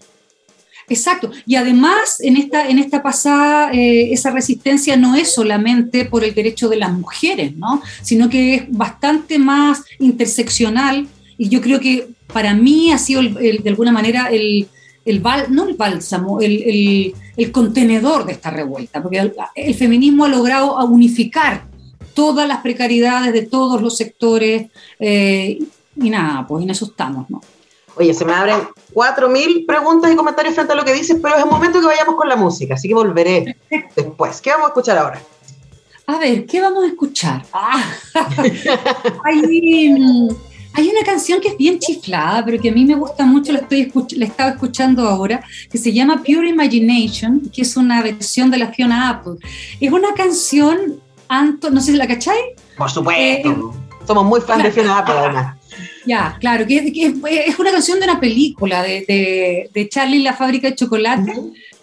[0.88, 1.30] Exacto.
[1.46, 6.34] Y además, en esta, en esta pasada, eh, esa resistencia no es solamente por el
[6.34, 7.82] derecho de las mujeres, ¿no?
[8.02, 11.10] Sino que es bastante más interseccional.
[11.38, 14.68] Y yo creo que para mí ha sido, el, el, de alguna manera, el,
[15.06, 20.26] el bal, no el bálsamo, el, el, contenedor de esta revuelta, porque el, el, feminismo
[20.26, 21.66] ha logrado unificar
[22.14, 24.68] todas las precariedades de todos los sectores
[25.00, 25.60] eh,
[25.96, 27.42] y nada, pues en eso estamos, ¿no?
[27.98, 28.60] Oye, se me abren
[28.94, 32.16] 4.000 preguntas y comentarios frente a lo que dices, pero es el momento que vayamos
[32.16, 33.56] con la música, así que volveré
[33.96, 34.42] después.
[34.42, 35.22] ¿Qué vamos a escuchar ahora?
[36.08, 37.44] A ver, ¿qué vamos a escuchar?
[37.54, 37.84] Ah,
[39.24, 40.30] hay,
[40.76, 43.60] hay, una canción que es bien chiflada, pero que a mí me gusta mucho, la,
[43.60, 48.58] estoy la estaba escuchando ahora, que se llama Pure Imagination, que es una versión de
[48.58, 49.36] la Fiona Apple.
[49.80, 52.38] Es una canción, Anto, no sé si la cachai.
[52.78, 53.50] Por supuesto.
[53.50, 55.58] Eh, Somos muy fans de Fiona Apple, además.
[56.06, 60.76] Ya, claro, que, es una canción de una película de, de, Charlie la fábrica de
[60.76, 61.34] chocolate,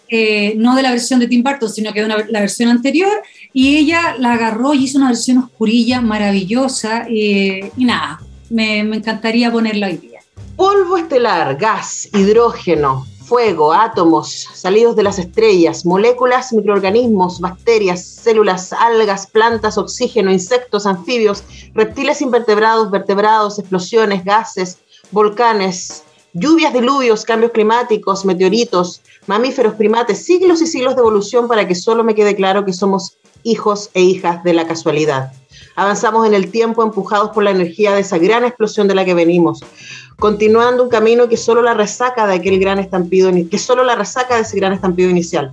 [0.07, 3.11] eh, no de la versión de Tim Burton, sino que de la versión anterior,
[3.51, 8.21] y ella la agarró y hizo una versión oscurilla maravillosa, y nada,
[8.53, 10.19] me, encantaría ponerla hoy día.
[10.55, 19.25] Polvo estelar, gas, hidrógeno, fuego, átomos salidos de las estrellas, moléculas, microorganismos, bacterias, células, algas,
[19.25, 24.77] plantas, oxígeno, insectos, anfibios, reptiles invertebrados, vertebrados, explosiones, gases,
[25.09, 31.73] volcanes, lluvias, diluvios, cambios climáticos, meteoritos, mamíferos, primates, siglos y siglos de evolución para que
[31.73, 35.33] solo me quede claro que somos hijos e hijas de la casualidad.
[35.75, 39.13] Avanzamos en el tiempo empujados por la energía de esa gran explosión de la que
[39.13, 39.61] venimos,
[40.19, 44.35] continuando un camino que solo la resaca de aquel gran estampido, que solo la resaca
[44.35, 45.51] de ese gran estampido inicial.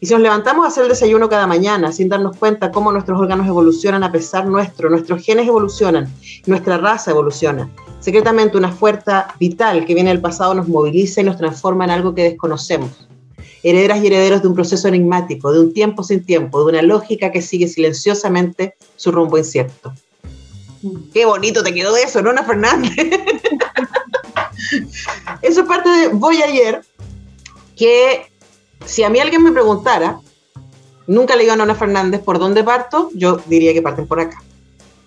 [0.00, 3.20] Y si nos levantamos a hacer el desayuno cada mañana sin darnos cuenta cómo nuestros
[3.20, 6.08] órganos evolucionan a pesar nuestro, nuestros genes evolucionan,
[6.46, 7.68] nuestra raza evoluciona,
[8.00, 12.14] secretamente una fuerza vital que viene del pasado nos moviliza y nos transforma en algo
[12.14, 12.90] que desconocemos.
[13.62, 17.30] Herederas y herederos de un proceso enigmático, de un tiempo sin tiempo, de una lógica
[17.30, 19.92] que sigue silenciosamente su rumbo incierto.
[20.82, 21.10] Mm.
[21.12, 22.92] Qué bonito te quedó eso, ¿no, Ana Fernández?
[25.42, 26.82] Eso es parte de Voy ayer,
[27.76, 28.30] que
[28.84, 30.20] si a mí alguien me preguntara,
[31.06, 34.42] nunca le digo a Nona Fernández por dónde parto, yo diría que parten por acá.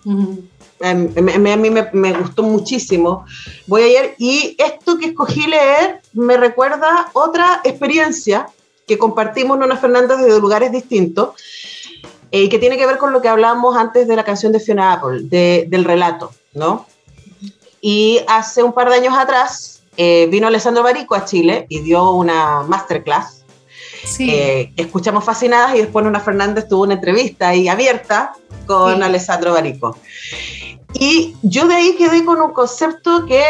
[0.04, 0.38] Em,
[0.80, 3.24] a, mí me, gustó muchísimo.
[3.66, 8.48] Voy ayer y esto que escogí leer me recuerda otra experiencia
[8.86, 11.30] que compartimos Nona Fernández desde lugares distintos
[12.30, 14.92] eh, que tiene que ver con lo que hablamos antes de la canción de Fiona
[14.92, 16.86] Apple, del relato, ¿no?
[17.80, 22.10] Y hace un par de años atrás eh, vino Alessandro Barico a Chile y dio
[22.10, 23.43] una masterclass.
[24.04, 24.30] Sí.
[24.30, 28.32] Eh, escuchamos fascinadas y después Nona Fernández tuvo una entrevista ahí abierta
[28.66, 29.96] con Alessandro Barico.
[30.92, 33.42] Y yo de ahí quedé con un concepto que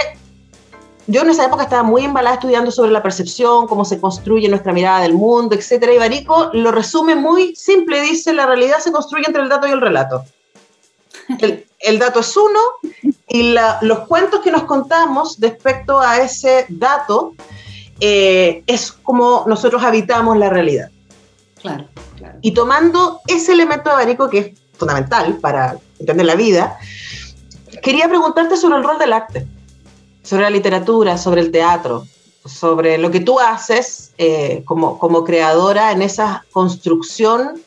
[1.06, 4.72] yo en esa época estaba muy embalada estudiando sobre la percepción, cómo se construye nuestra
[4.72, 5.90] mirada del mundo, etc.
[5.94, 9.72] Y Barico lo resume muy simple, dice, la realidad se construye entre el dato y
[9.72, 10.24] el relato.
[11.38, 12.60] El, el dato es uno
[13.28, 17.34] y los cuentos que nos contamos respecto a ese dato
[18.00, 20.90] eh, es como nosotros habitamos la realidad.
[21.60, 22.38] Claro, claro.
[22.42, 26.78] Y tomando ese elemento de abanico que es fundamental para entender la vida,
[27.82, 29.46] quería preguntarte sobre el rol del arte,
[30.22, 32.06] sobre la literatura, sobre el teatro,
[32.44, 37.62] sobre lo que tú haces eh, como, como creadora en esa construcción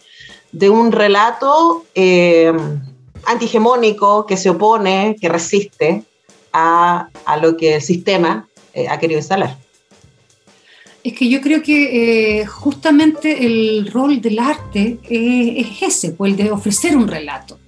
[0.51, 2.53] de un relato eh,
[3.25, 6.03] antihegemónico que se opone, que resiste
[6.53, 7.09] a,
[7.41, 9.57] lo que el sistema eh, ha querido instalar.
[11.03, 16.37] Es que yo creo que eh, justamente el rol del arte es ese, pues el
[16.37, 17.59] de ofrecer un relato.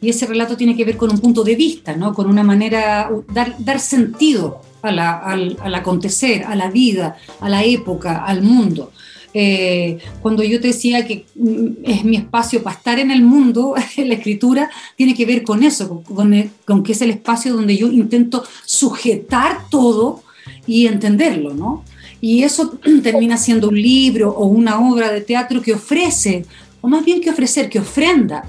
[0.00, 2.12] Y ese relato tiene que ver con un punto de vista, ¿no?
[2.12, 8.24] con una manera, dar, dar sentido al, al acontecer, a la vida, a la época,
[8.24, 8.90] al mundo.
[9.34, 13.74] Eh, cuando yo te decía que mm, es mi espacio para estar en el mundo,
[13.96, 18.44] la escritura tiene que ver con eso, con, que es el espacio donde yo intento
[18.64, 20.22] sujetar todo
[20.66, 21.84] y entenderlo, ¿no?
[22.22, 26.46] Y eso termina siendo un libro o una obra de teatro que ofrece,
[26.80, 28.44] o más bien que ofrecer, que ofrenda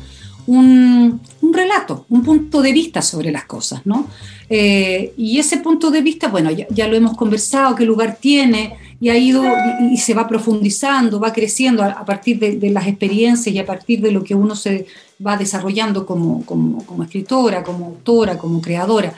[0.46, 1.20] un,
[1.52, 4.08] relato, un punto de vista sobre las cosas, ¿no?
[4.50, 9.10] Eh, y ese punto de vista, bueno, ya, lo hemos conversado, qué lugar tiene, y
[9.10, 9.44] ha ido
[9.92, 14.12] y, se va profundizando, va creciendo a, partir de, las experiencias y a partir de
[14.12, 14.86] lo que uno se
[15.26, 19.14] va desarrollando como, como, escritora, como autora, como creadora.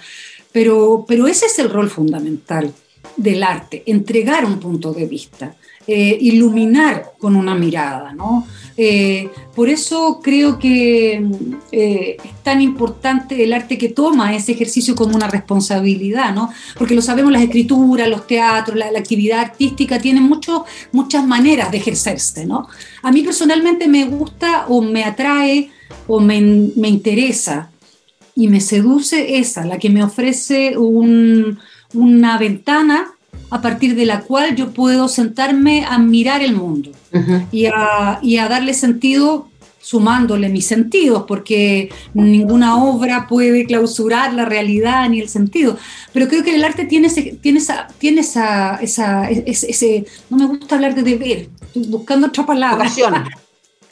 [0.51, 2.71] Pero, pero ese es el rol fundamental
[3.17, 5.55] del arte, entregar un punto de vista.
[5.87, 8.47] Eh, iluminar con una mirada, ¿no?
[8.75, 11.23] Eh, por eso creo que
[11.71, 16.49] eh, es tan importante el arte que toma ese ejercicio como una responsabilidad, ¿no?
[16.75, 21.77] Porque lo sabemos, las escrituras, los teatros, la, actividad artística tienen mucho, muchas maneras de
[21.77, 22.67] ejercerse, ¿no?
[23.03, 25.69] A mí personalmente me gusta o me atrae
[26.07, 26.41] o me,
[26.75, 27.69] me interesa
[28.33, 31.59] y me seduce esa, la que me ofrece un,
[31.95, 33.07] una ventana
[33.49, 36.91] a partir de la cual yo puedo sentarme a mirar el mundo
[37.51, 44.43] y, a, y, a, darle sentido sumándole mis sentidos, porque ninguna obra puede clausurar la
[44.43, 45.77] realidad ni el sentido.
[46.11, 50.47] Pero creo que el arte tiene, ese, tiene, esa, tiene esa, esa ese, no me
[50.47, 52.89] gusta hablar de deber, estoy buscando otra palabra.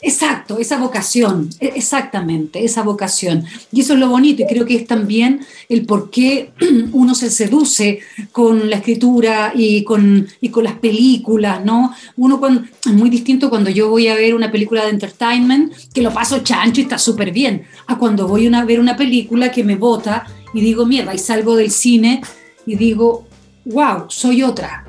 [0.06, 3.44] Exacto, esa vocación, e, exactamente, esa vocación.
[3.72, 5.40] Y eso es lo bonito y creo que es también
[5.70, 6.52] el por qué
[6.92, 11.94] uno se seduce con la escritura y con, y con las películas, ¿no?
[12.18, 16.02] Uno cuando, es muy distinto cuando yo voy a ver una película de entertainment, que
[16.02, 19.64] lo paso chancho y está súper bien, a cuando voy a ver una película que
[19.64, 22.20] me bota y digo, mierda, y salgo del cine
[22.66, 23.26] y digo,
[23.64, 24.86] wow, soy otra,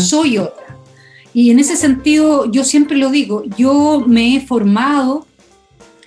[0.00, 0.61] soy otra.
[1.34, 5.26] Y en ese sentido, yo siempre lo digo, yo me he formado,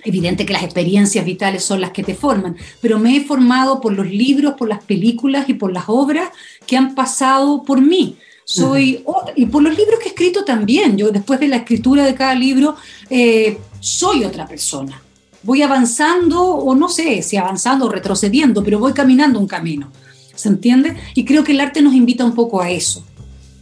[0.04, 3.92] evidente que las experiencias vitales son las que te forman, pero me he formado por
[3.92, 6.30] los libros, por las películas y por las obras
[6.64, 8.16] que han pasado por mí.
[8.44, 12.14] Soy, y por los libros que he escrito también, yo después de la escritura de
[12.14, 12.76] cada libro,
[13.10, 15.02] eh, soy otra persona.
[15.42, 19.90] Voy avanzando, o no sé si avanzando o retrocediendo, pero voy caminando un camino.
[20.36, 20.96] ¿Se entiende?
[21.14, 23.04] Y creo que el arte nos invita un poco a eso.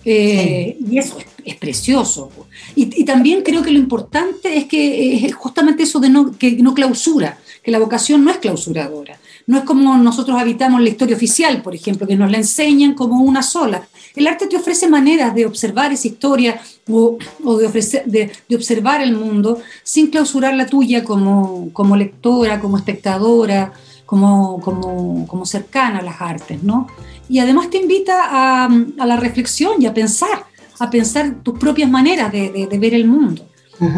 [0.05, 2.31] Eh, y eso es, precioso.
[2.75, 6.75] Y, también creo que lo importante es que es justamente eso de no, que no
[6.75, 9.19] clausura, que la vocación no es clausuradora.
[9.47, 13.23] No es como nosotros habitamos la historia oficial, por ejemplo, que nos la enseñan como
[13.23, 13.87] una sola.
[14.15, 17.19] El arte te ofrece maneras de observar esa historia o,
[17.59, 23.73] de, ofrecer, de, observar el mundo sin clausurar la tuya como, como lectora, como espectadora,
[24.07, 26.87] como, como, como cercana a las artes, ¿no?
[27.29, 28.69] y además te invita a,
[29.07, 30.45] la reflexión y a pensar,
[30.79, 33.47] a pensar tus propias maneras de, ver el mundo.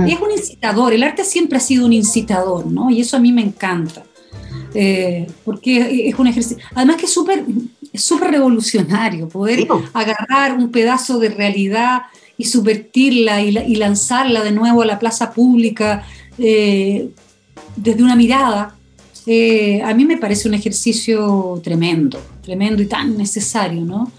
[0.07, 2.91] Es un incitador, el arte siempre ha sido un incitador, ¿no?
[2.91, 4.05] Y eso a mí me encanta,
[4.75, 7.45] eh, porque es un ejercicio, además que es súper
[7.95, 12.03] súper revolucionario, poder agarrar un pedazo de realidad
[12.37, 16.07] y subvertirla y, lanzarla de nuevo a la plaza pública
[16.39, 17.09] eh,
[17.77, 18.76] desde una mirada
[19.27, 24.11] eh, a mí me parece un ejercicio tremendo, tremendo y tan necesario, ¿no?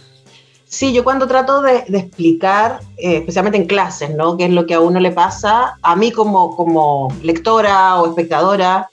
[0.70, 4.36] Sí, yo cuando trato de, explicar, eh, especialmente en clases, ¿no?
[4.36, 8.90] Qué es lo que a uno le pasa, a mí como, como lectora o espectadora,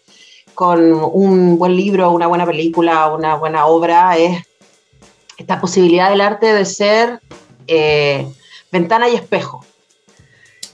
[0.55, 4.41] con un buen libro, una buena película, una buena obra, es
[5.37, 7.21] esta posibilidad del arte de ser
[7.67, 8.33] eh,
[8.71, 9.65] ventana y espejo.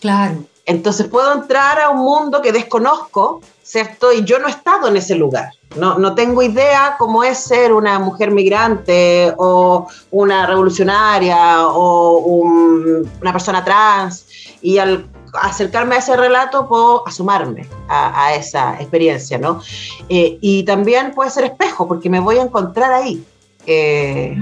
[0.01, 0.45] Claro.
[0.67, 4.13] Entonces puedo entrar a un mundo que desconozco ¿cierto?
[4.13, 5.53] Y yo no he estado en ese lugar.
[5.77, 13.33] No, no tengo idea cómo es ser una mujer migrante o una revolucionaria o una
[13.33, 14.27] persona trans.
[14.61, 19.61] Y al acercarme a ese relato puedo asumarme a, esa experiencia, ¿no?
[20.09, 23.25] Eh, y también puede ser espejo, porque me voy a encontrar ahí.
[23.67, 24.37] Eh,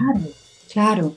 [0.72, 1.12] claro,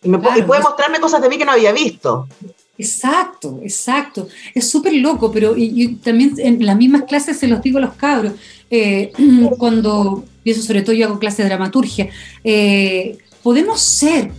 [0.00, 2.28] Y, me, y puede mostrarme cosas de mí que no había visto.
[2.78, 4.28] Exacto, exacto.
[4.54, 7.94] Es súper loco, pero yo también en las mismas clases se los digo a los
[7.94, 8.32] cabros,
[8.70, 9.12] eh,
[9.58, 12.08] cuando, y eso sobre todo yo hago clases de dramaturgia,
[12.42, 14.30] eh, podemos ser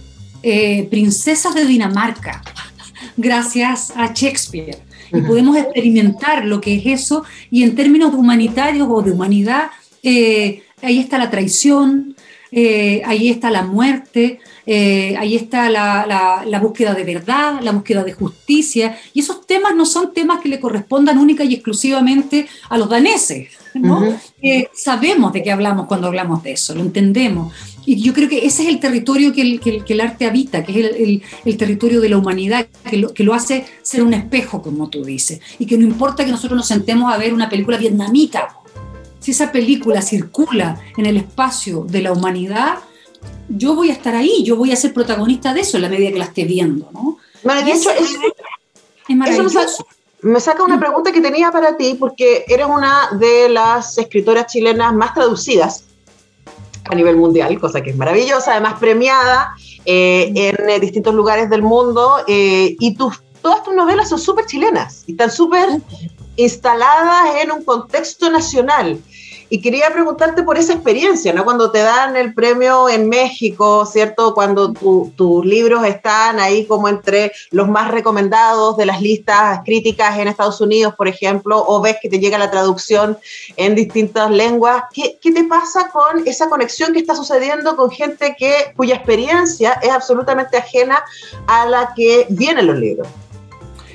[0.41, 2.41] eh, princesas de Dinamarca
[3.17, 4.77] gracias a Shakespeare.
[5.15, 9.69] Y podemos experimentar lo que es eso, y en términos humanitarios o de humanidad,
[10.03, 12.15] ahí está la traición,
[12.51, 18.97] ahí está la muerte, eh, ahí está la, búsqueda de verdad, la búsqueda de justicia,
[19.13, 23.49] y esos temas no son temas que le correspondan única y exclusivamente a los daneses,
[23.73, 24.17] ¿no?
[24.75, 27.53] sabemos de qué hablamos cuando hablamos de eso, lo entendemos.
[27.85, 31.57] Y yo creo que ese es el territorio que el, arte habita, que es el,
[31.57, 35.41] territorio de la humanidad, que lo, que lo hace ser un espejo, como tú dices,
[35.59, 38.55] y que no importa que nosotros nos sentemos a ver una película vietnamita,
[39.19, 42.79] si esa película circula en el espacio de la humanidad,
[43.49, 46.11] yo voy a estar ahí, yo voy a ser protagonista de eso en la medida
[46.11, 47.17] que la esté viendo, ¿no?
[47.43, 47.85] Es,
[49.09, 49.85] maravilloso.
[50.21, 50.79] me saca una mm.
[50.79, 55.85] pregunta que tenía para ti, porque eres una de las escritoras chilenas más traducidas
[56.85, 59.55] a nivel mundial, cosa que es maravillosa, además premiada
[59.85, 64.45] eh, en eh, distintos lugares del mundo, eh, y tus, todas tus novelas son súper
[64.45, 65.69] chilenas, y están súper
[66.35, 68.99] instaladas en un contexto nacional.
[69.49, 71.43] Y quería preguntarte por esa experiencia, ¿no?
[71.43, 74.33] Cuando te dan el premio en México, ¿cierto?
[74.33, 80.27] Cuando tus libros están ahí como entre los más recomendados de las listas críticas en
[80.27, 83.17] Estados Unidos, por ejemplo, o ves que te llega la traducción
[83.57, 84.83] en distintas lenguas.
[84.93, 89.73] ¿Qué, qué te pasa con esa conexión que está sucediendo con gente que, cuya experiencia
[89.81, 91.03] es absolutamente ajena
[91.47, 93.07] a la que vienen los libros?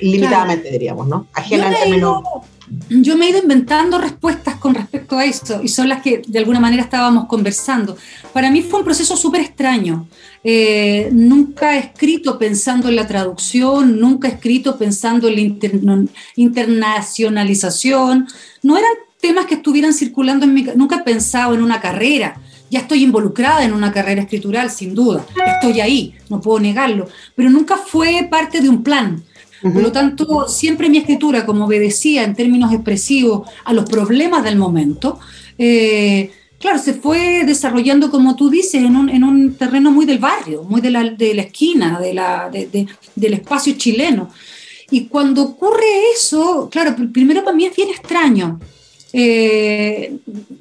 [0.01, 1.27] Limitadamente, diríamos, ¿no?
[1.33, 2.23] Ajena en términos
[2.89, 6.39] yo me he ido inventando respuestas con respecto a esto y son las que de
[6.39, 7.97] alguna manera estábamos conversando.
[8.33, 10.07] Para mí fue un proceso súper extraño.
[10.43, 16.05] Eh, nunca he escrito pensando en la traducción, nunca he escrito pensando en la
[16.35, 18.27] internacionalización.
[18.61, 20.63] No eran temas que estuvieran circulando en mi...
[20.75, 22.39] Nunca he pensado en una carrera.
[22.71, 25.25] Ya estoy involucrada en una carrera escritural, sin duda.
[25.55, 27.07] Estoy ahí, no puedo negarlo.
[27.35, 29.23] Pero nunca fue parte de un plan
[29.61, 34.57] por lo tanto, siempre mi escritura, como obedecía en términos expresivos a los problemas del
[34.57, 35.19] momento,
[35.57, 40.81] eh, claro, se fue desarrollando, como tú dices, en un, terreno muy del barrio, muy
[40.81, 41.01] de la,
[41.41, 44.29] esquina, del espacio chileno.
[44.91, 48.59] Y cuando ocurre eso, claro, primero para mí es bien extraño,
[49.13, 50.17] eh,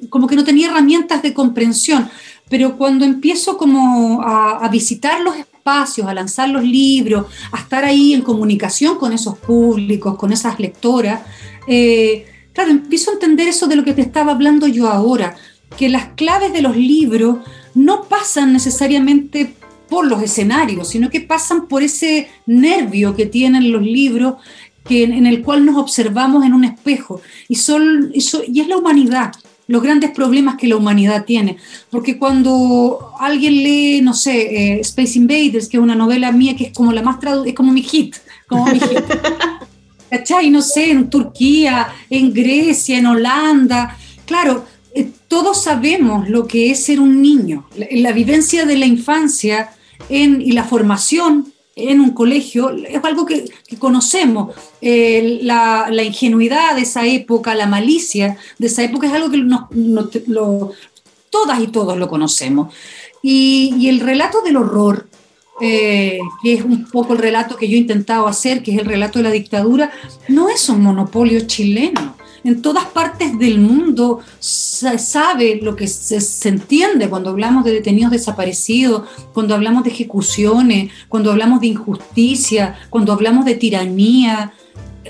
[0.09, 2.09] como que no tenía herramientas de comprensión,
[2.49, 8.15] pero cuando empiezo como a, visitar los espacios, a lanzar los libros, a estar ahí
[8.15, 11.21] en comunicación con esos públicos, con esas lectoras,
[11.67, 15.37] eh, claro, empiezo a entender eso de lo que te estaba hablando yo ahora,
[15.77, 17.39] que las claves de los libros
[17.75, 19.55] no pasan necesariamente
[19.89, 24.35] por los escenarios, sino que pasan por ese nervio que tienen los libros
[24.85, 27.21] que, en, el cual nos observamos en un espejo.
[27.49, 29.33] Y, son, y es la humanidad,
[29.69, 31.59] los grandes problemas que la humanidad tiene.
[31.91, 36.65] Porque cuando alguien lee, no sé, eh, Space Invaders, que es una novela mía que
[36.65, 38.17] es como la más traducida, es como mi hit,
[38.49, 39.05] como mi hit.
[40.11, 40.51] ¿Cachai?
[40.51, 43.97] No sé, en Turquía, en Grecia, en Holanda.
[44.25, 44.65] Claro,
[44.95, 47.69] eh, todos sabemos lo que es ser un niño.
[47.77, 49.71] La, vivencia de la infancia
[50.09, 54.55] en, y la formación en un colegio es algo que, conocemos.
[54.81, 59.45] Eh, la, ingenuidad de esa época, la malicia de esa época es algo que
[61.31, 62.75] todas y todos lo conocemos.
[63.23, 65.09] Y, el relato del horror,
[65.61, 68.87] eh, que es un poco el relato que yo he intentado hacer, que es el
[68.87, 69.91] relato de la dictadura,
[70.29, 74.21] no es un monopolio chileno en todas partes del mundo
[74.79, 80.93] se sabe lo que se, entiende cuando hablamos de detenidos desaparecidos, cuando hablamos de ejecuciones,
[81.09, 84.53] cuando hablamos de injusticia, cuando hablamos de tiranía.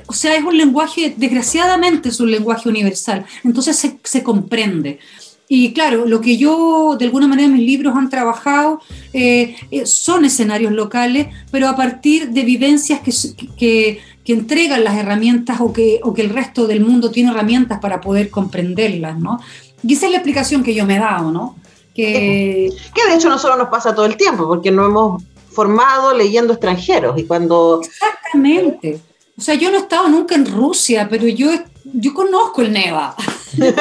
[0.06, 5.00] O sea, es un lenguaje, desgraciadamente es un lenguaje universal, entonces se, comprende.
[5.49, 8.80] Y claro, lo que yo, de alguna manera, mis libros han trabajado
[9.14, 13.12] eh, eh, son escenarios locales, pero a partir de vivencias que,
[13.57, 17.80] que, que entregan las herramientas o que, o que el resto del mundo tiene herramientas
[17.80, 19.40] para poder comprenderlas, ¿no?
[19.82, 21.57] Y esa es la explicación que yo me he dado, ¿no?
[21.94, 26.14] Que, que de hecho no solo nos pasa todo el tiempo, porque nos hemos formado
[26.14, 27.80] leyendo extranjeros y cuando...
[27.82, 29.01] Exactamente.
[29.36, 31.51] O sea, yo no he estado nunca en Rusia, pero yo,
[31.95, 33.14] yo conozco el Neva.
[33.57, 33.74] el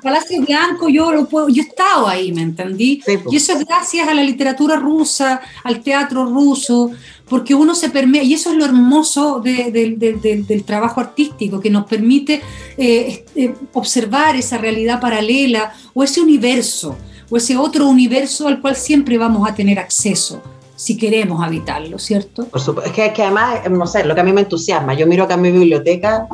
[0.00, 3.02] Palacio Blanco, yo lo puedo, yo he estado ahí, ¿me entendí?
[3.30, 6.92] y eso es gracias a la literatura rusa, al teatro ruso,
[7.28, 12.40] porque uno se permite, y eso es lo hermoso del trabajo artístico, que nos permite
[12.78, 16.96] eh, eh, observar esa realidad paralela o ese universo,
[17.30, 20.42] o ese otro universo al cual siempre vamos a tener acceso
[20.76, 22.46] si queremos habitarlo, ¿cierto?
[22.46, 25.24] Por supuesto, es que, además, no sé, lo que a mí me entusiasma, yo miro
[25.24, 26.26] acá en mi biblioteca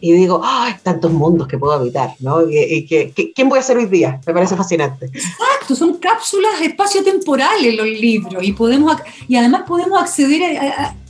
[0.00, 2.14] y digo, ¡ay, tantos mundos que puedo habitar!
[2.20, 2.42] ¿no?
[2.48, 4.20] Y, que, ¿Quién voy a ser hoy día?
[4.26, 5.06] Me parece fascinante.
[5.06, 8.96] Exacto, son cápsulas espaciotemporales los libros y, podemos,
[9.28, 10.58] y además podemos acceder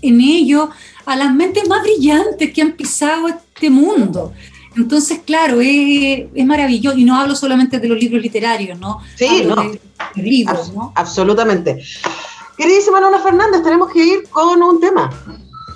[0.02, 0.68] en ellos
[1.06, 4.32] a las mentes más brillantes que han pisado este mundo.
[4.76, 6.98] Entonces, claro, es, es, maravilloso.
[6.98, 9.00] Y no hablo solamente de los libros literarios, ¿no?
[9.16, 9.56] Sí, no.
[9.56, 9.80] De,
[10.22, 10.92] libros, ¿no?
[10.94, 11.82] Absolutamente.
[12.56, 15.10] Queridísima Nona Fernández, tenemos que ir con un tema.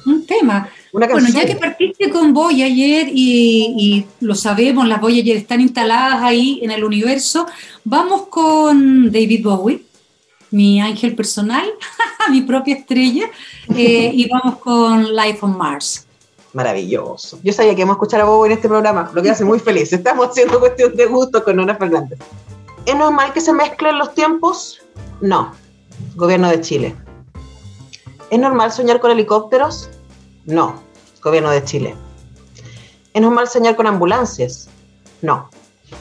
[0.07, 0.69] Un tema.
[0.93, 6.61] bueno, ya que partiste con Voyager y, y lo sabemos, las Voyager están instaladas ahí
[6.63, 7.47] en el universo,
[7.85, 9.83] vamos con David Bowie,
[10.51, 11.71] mi ángel personal,
[12.31, 13.31] mi propia estrella,
[13.77, 16.07] eh, y vamos con Life on Mars.
[16.55, 17.39] Maravilloso.
[17.45, 19.61] Yo sabía que íbamos a escuchar a Bowie en este programa, lo que hace muy
[19.61, 19.93] feliz.
[19.93, 22.19] Estamos haciendo cuestión de gusto con Nona Fernández.
[22.87, 24.81] ¿Es normal que se mezclen los tiempos?
[25.21, 25.53] No
[26.17, 26.97] Gobierno de Chile.
[28.31, 29.89] ¿Es normal soñar con helicópteros?
[30.45, 30.83] No,
[31.23, 31.97] Gobierno de Chile.
[33.13, 34.69] ¿Es normal soñar con ambulancias?
[35.23, 35.51] No,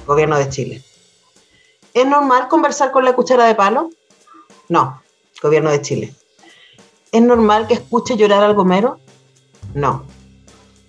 [0.06, 0.84] Gobierno de Chile.
[1.94, 3.90] ¿Es normal conversar con la cuchara de palo?
[4.68, 5.02] No,
[5.42, 6.16] Gobierno de Chile.
[7.12, 9.00] ¿Es normal que escuche llorar al gomero?
[9.74, 10.06] No,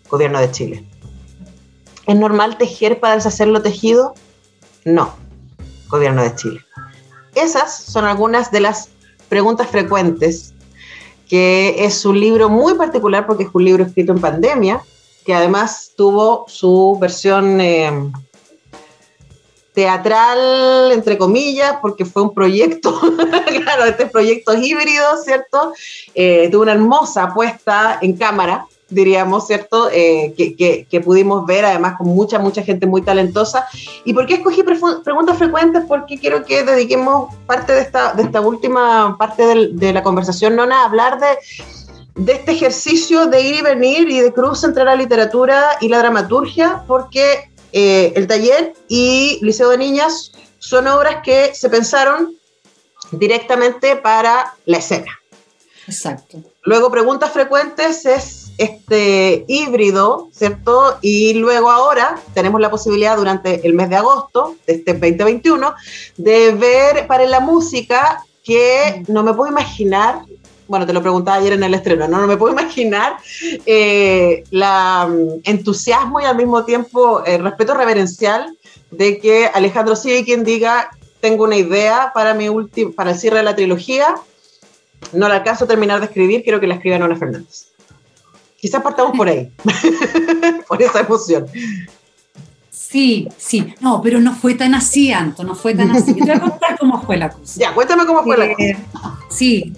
[0.09, 0.87] Gobierno de Chile.
[2.07, 4.15] ¿Es normal tejer para deshacer lo tejido?
[4.85, 5.15] No,
[5.89, 6.61] Gobierno de Chile.
[7.35, 8.91] Esas son algunas de las
[9.31, 10.55] Preguntas Frecuentes,
[11.28, 14.83] que es un libro muy particular porque es un libro escrito en pandemia,
[15.24, 18.11] que además tuvo su versión eh,
[19.72, 23.01] teatral, entre comillas, porque fue un proyecto,
[23.62, 25.74] claro, este proyecto híbrido, ¿cierto?
[26.16, 29.88] Eh, tuvo una hermosa puesta en cámara diríamos, ¿cierto?
[29.93, 33.66] Eh, que, pudimos ver, además con mucha, mucha gente muy talentosa.
[34.05, 35.84] ¿Y por qué escogí preguntas frecuentes?
[35.88, 40.82] Porque quiero que dediquemos parte de esta, de esta última parte de la conversación, Nona,
[40.82, 41.26] a hablar de,
[42.16, 45.99] de este ejercicio de ir y venir y de cruz entre la literatura y la
[45.99, 52.34] dramaturgia, porque eh, el taller y Liceo de Niñas son obras que se pensaron
[53.12, 55.18] directamente para la escena.
[55.86, 56.38] Exacto.
[56.64, 60.99] Luego, preguntas frecuentes es este híbrido, ¿cierto?
[61.01, 65.75] Y luego ahora tenemos la posibilidad durante el mes de agosto de este 2021
[66.19, 70.21] de ver para la música que no me puedo imaginar
[70.69, 73.17] bueno, te lo preguntaba ayer en el estreno, no, no me puedo imaginar
[73.67, 78.57] eh, la mm, entusiasmo y al mismo tiempo el respeto reverencial
[78.93, 80.91] de que Alejandro sigue quien diga,
[81.21, 82.47] tengo una idea para, mi
[82.95, 84.15] para el cierre de la trilogía,
[85.13, 87.71] no la alcanzo terminar de escribir, quiero que la escriba Nona Fernández.
[88.61, 89.51] Quizás partamos por ahí,
[90.69, 91.47] por esa emoción.
[92.71, 96.13] Sí, sí, no, pero no fue tan así, Anto, no fue tan así.
[96.13, 97.59] te voy a contar cómo fue la cosa.
[97.59, 98.63] Ya, cuéntame cómo fue la cosa.
[98.63, 98.77] Eh,
[99.31, 99.73] sí,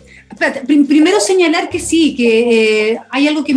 [0.67, 3.55] primero señalar que sí, que eh, hay algo que,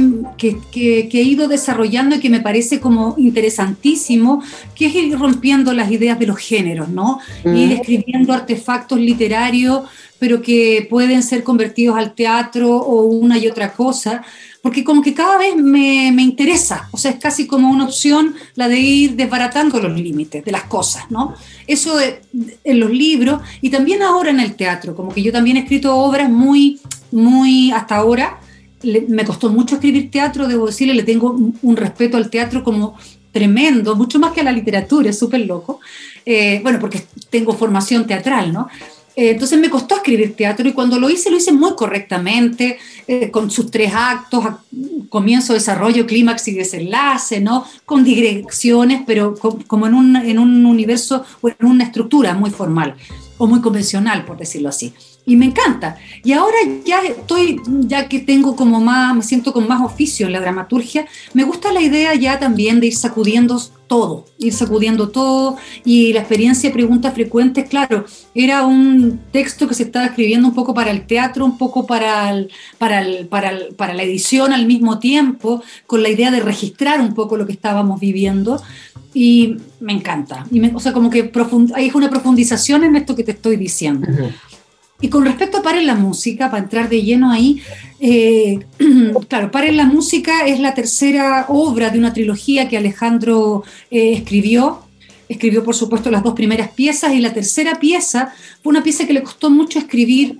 [0.71, 4.43] que, he ido desarrollando y que me parece como interesantísimo,
[4.75, 7.19] que es ir rompiendo las ideas de los géneros, ¿no?
[7.43, 9.83] Ir escribiendo artefactos literarios,
[10.19, 14.23] pero que pueden ser convertidos al teatro o una y otra cosa,
[14.61, 18.33] porque como que cada vez me, me interesa, o sea, es casi como una opción
[18.55, 21.35] la de ir desbaratando los límites de las cosas, ¿no?
[21.67, 25.61] Eso en los libros y también ahora en el teatro, como que yo también he
[25.61, 26.79] escrito obras muy,
[27.11, 28.39] muy, hasta ahora,
[28.83, 32.95] me costó mucho escribir teatro, debo decirle, le tengo un respeto al teatro como
[33.35, 35.81] tremendo, mucho más que a la literatura, es súper loco.
[36.25, 38.69] Eh, bueno, porque tengo formación teatral, ¿no?
[39.15, 43.31] Eh, entonces me costó escribir teatro y cuando lo hice, lo hice muy correctamente, eh,
[43.31, 44.43] con sus tres actos,
[45.09, 47.65] comienzo, desarrollo, clímax y desenlace, ¿no?
[47.85, 49.35] Con digresiones, pero
[49.67, 52.95] como en un, en un universo o en una estructura muy formal
[53.37, 54.93] o muy convencional, por decirlo así
[55.25, 55.97] y me encanta.
[56.23, 60.33] Y ahora ya estoy, ya que tengo como más, me siento con más oficio en
[60.33, 65.57] la dramaturgia, me gusta la idea ya también de ir sacudiendo todo, ir sacudiendo todo
[65.83, 70.55] y la experiencia de preguntas frecuentes, claro, era un texto que se estaba escribiendo un
[70.55, 72.45] poco para el teatro, un poco para,
[72.77, 77.45] para, para, la edición al mismo tiempo, con la idea de registrar un poco lo
[77.45, 78.61] que estábamos viviendo
[79.13, 80.45] y me encanta.
[80.73, 81.31] O sea, como que
[81.73, 84.07] hay una profundización en esto que te estoy diciendo.
[85.01, 87.61] Y con respecto a Paren la Música, para entrar de lleno ahí,
[87.99, 88.59] eh,
[89.27, 94.81] claro, Paren la Música es la tercera obra de una trilogía que Alejandro eh, escribió.
[95.27, 99.13] Escribió, por supuesto, las dos primeras piezas y la tercera pieza fue una pieza que
[99.13, 100.39] le costó mucho escribir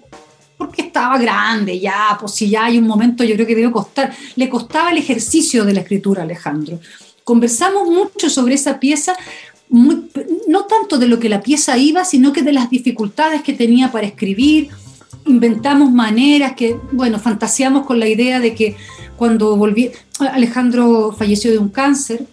[0.58, 4.14] porque estaba grande ya, pues si ya hay un momento, yo creo que debe costar.
[4.36, 6.80] Le costaba el ejercicio de la escritura, Alejandro.
[7.24, 9.16] Conversamos mucho sobre esa pieza
[9.70, 13.91] no tanto de lo que la pieza iba, sino que de las dificultades que tenía
[13.91, 14.70] para escribir.
[15.26, 18.76] Inventamos maneras que, bueno, fantaseamos con la idea de que
[19.18, 22.26] cuando volví, Alejandro falleció de un cáncer,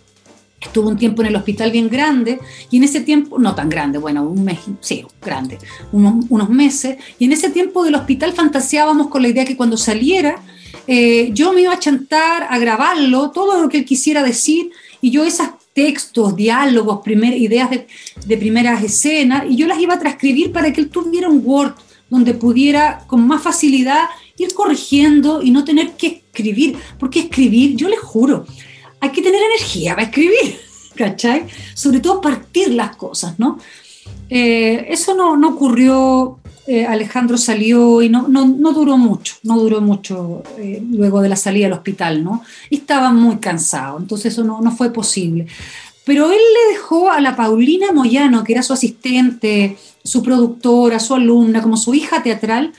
[0.60, 2.38] estuvo un tiempo en el hospital bien grande,
[2.70, 5.58] y en ese tiempo, no tan grande, bueno, un mes, sí, grande,
[5.90, 10.42] unos, meses, y en ese tiempo del hospital fantaseábamos con la idea que cuando saliera,
[10.86, 14.70] eh, yo me iba a chantar, a grabarlo, todo lo que él quisiera decir,
[15.00, 19.98] y yo esas textos, diálogos, primer, ideas de, primeras escenas, y yo las iba a
[19.98, 21.74] transcribir para que él tuviera un Word
[22.10, 24.04] donde pudiera con más facilidad
[24.36, 28.46] ir corrigiendo y no tener que escribir, porque escribir, yo les juro,
[29.00, 30.60] hay que tener energía para escribir,
[30.94, 31.46] ¿cachai?
[31.74, 33.58] Sobre todo partir las cosas, ¿no?
[34.34, 39.80] Eh, eso no, no ocurrió eh, Alejandro salió y no, no, duró mucho, no duró
[39.80, 42.42] mucho eh, luego de la salida del hospital, ¿no?
[42.70, 45.48] Y estaba muy cansado, entonces eso no, no, fue posible.
[46.04, 51.14] Pero él le dejó a la Paulina Moyano, que era su asistente, su productora, su
[51.14, 52.72] alumna, como su hija teatral,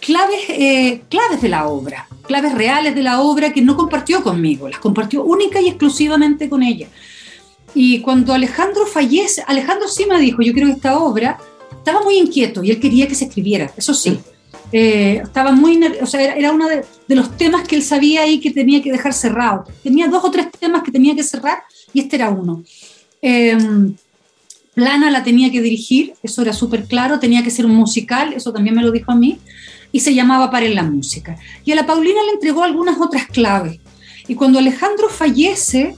[0.00, 4.68] claves, eh, claves de la obra, claves reales de la obra que no compartió conmigo,
[4.68, 6.88] las compartió única y exclusivamente con ella.
[7.74, 11.38] Y cuando Alejandro fallece, Alejandro sí me dijo, yo creo que esta obra
[11.70, 14.18] estaba muy inquieto y él quería que se escribiera, eso sí.
[14.70, 18.50] Eh, estaba muy, o sea, era, uno de, los temas que él sabía ahí que
[18.50, 19.64] tenía que dejar cerrado.
[19.82, 21.62] Tenía dos o tres temas que tenía que cerrar
[21.92, 22.62] y este era uno.
[23.22, 23.94] Em,
[24.74, 28.52] Plana la tenía que dirigir, eso era súper claro, tenía que ser un musical, eso
[28.52, 29.38] también me lo dijo a mí,
[29.90, 31.36] y se llamaba Para en la Música.
[31.64, 33.80] Y a la Paulina le entregó algunas otras claves.
[34.28, 35.96] Y cuando Alejandro fallece,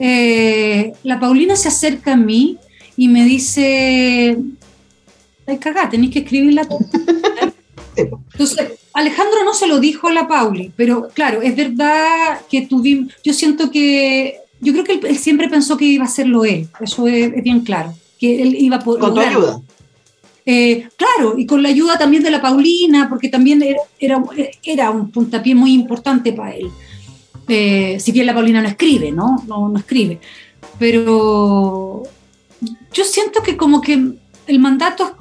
[0.00, 2.56] eh, la Paulina se acerca a mí
[2.96, 4.38] y me dice,
[5.60, 6.78] cagada, tenéis que escribirla tú.
[7.94, 13.12] Entonces, Alejandro no se lo dijo a la Pauli, pero claro, es verdad que tuvimos,
[13.22, 17.06] yo siento que, yo creo que él, siempre pensó que iba a hacerlo él, eso
[17.06, 19.00] es, bien claro, que él iba a poder...
[19.00, 19.60] Con tu ayuda.
[20.46, 23.62] Eh, claro, y con la ayuda también de la Paulina, porque también
[23.98, 24.22] era,
[24.62, 26.70] era un puntapié muy importante para él.
[27.50, 29.42] Eh, si bien la Paulina no escribe, ¿no?
[29.46, 29.68] ¿no?
[29.68, 30.20] No escribe.
[30.78, 32.04] Pero
[32.92, 34.12] yo siento que como que
[34.46, 35.16] el mandato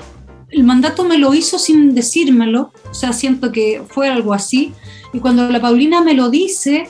[0.52, 4.74] el mandato me lo hizo sin decírmelo, o sea, siento que fue algo así.
[5.14, 6.90] Y cuando la Paulina me lo dice,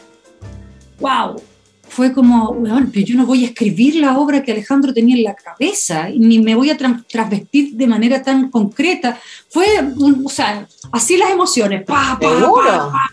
[1.00, 1.42] wow,
[1.88, 5.24] fue como, bueno, pero yo no voy a escribir la obra que Alejandro tenía en
[5.24, 9.20] la cabeza, ni me voy a transvestir de manera tan concreta.
[9.50, 9.66] Fue,
[10.24, 13.12] o sea, así las emociones, pa, pa, pa,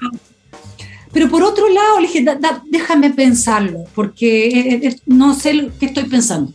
[1.17, 2.27] pero por otro lado, le dije,
[2.67, 6.53] déjame pensarlo, porque eh, eh, no sé qué estoy pensando.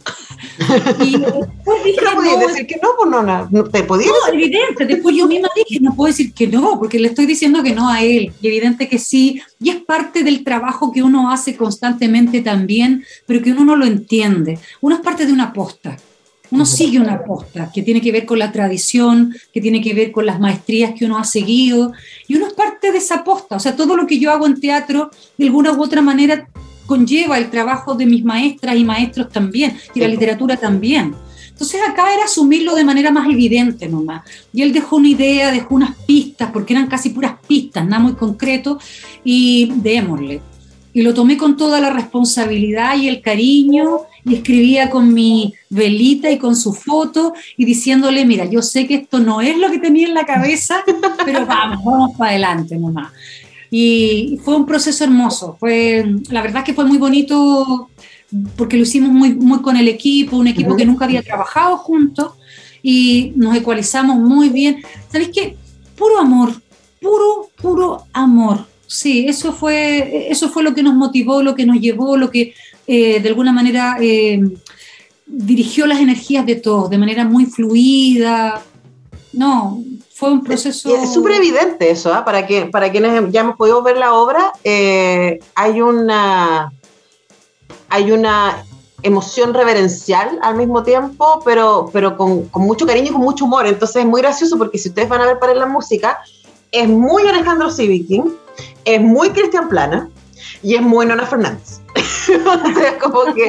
[1.03, 5.15] y después dije, no, decir que no, pues no, no, te podía No, evidente, después
[5.15, 8.03] yo misma dije, no puedo decir que no, porque le estoy diciendo que no a
[8.03, 13.03] él, y evidente que sí, y es parte del trabajo que uno hace constantemente también,
[13.25, 14.59] pero que uno no lo entiende.
[14.79, 15.97] Uno es parte de una posta.
[16.51, 20.11] Uno sigue una posta que tiene que ver con la tradición, que tiene que ver
[20.11, 21.93] con las maestrías que uno ha seguido,
[22.27, 23.55] y uno es parte de esa posta.
[23.55, 26.49] O sea, todo lo que yo hago en teatro, de alguna u otra manera,
[26.85, 31.15] conlleva el trabajo de mis maestras y maestros también, y la literatura también.
[31.49, 34.23] Entonces acá era asumirlo de manera más evidente nomás.
[34.51, 38.13] Y él dejó una idea, dejó unas pistas, porque eran casi puras pistas, nada muy
[38.13, 38.77] concreto,
[39.23, 40.41] y démosle
[40.93, 46.29] y lo tomé con toda la responsabilidad y el cariño y escribía con mi velita
[46.29, 49.79] y con su foto y diciéndole, mira, yo sé que esto no es lo que
[49.79, 50.83] tenía en la cabeza,
[51.25, 53.11] pero vamos, vamos para adelante nomás.
[53.69, 57.89] Y fue un proceso hermoso, fue, la verdad que fue muy bonito
[58.55, 62.33] porque lo hicimos muy, muy con el equipo, un equipo que nunca había trabajado juntos
[62.81, 64.83] y nos ecualizamos muy bien.
[65.11, 65.57] ¿Sabéis qué?
[65.97, 66.53] Puro amor,
[66.99, 71.79] puro, puro amor sí, eso fue, eso fue lo que nos motivó, lo que nos
[71.79, 72.53] llevó, lo que
[72.87, 74.41] eh, de alguna manera eh,
[75.25, 78.61] dirigió las energías de todos, de manera muy fluida.
[79.33, 80.95] No, fue un proceso...
[80.95, 82.25] Es súper evidente eso, ¿ah?
[82.25, 86.71] para, que, para quienes ya hemos podido ver la obra, eh, hay una...
[87.93, 88.63] Hay una
[89.03, 93.65] emoción reverencial al mismo tiempo, pero, pero con, mucho cariño y con mucho humor.
[93.65, 96.19] Entonces es muy gracioso porque si ustedes van a ver para la música,
[96.71, 98.33] es muy Alejandro Sivikin,
[98.85, 100.09] es muy Cristian Plana
[100.63, 101.80] y es muy Nona Fernández.
[102.29, 103.47] o sea, como que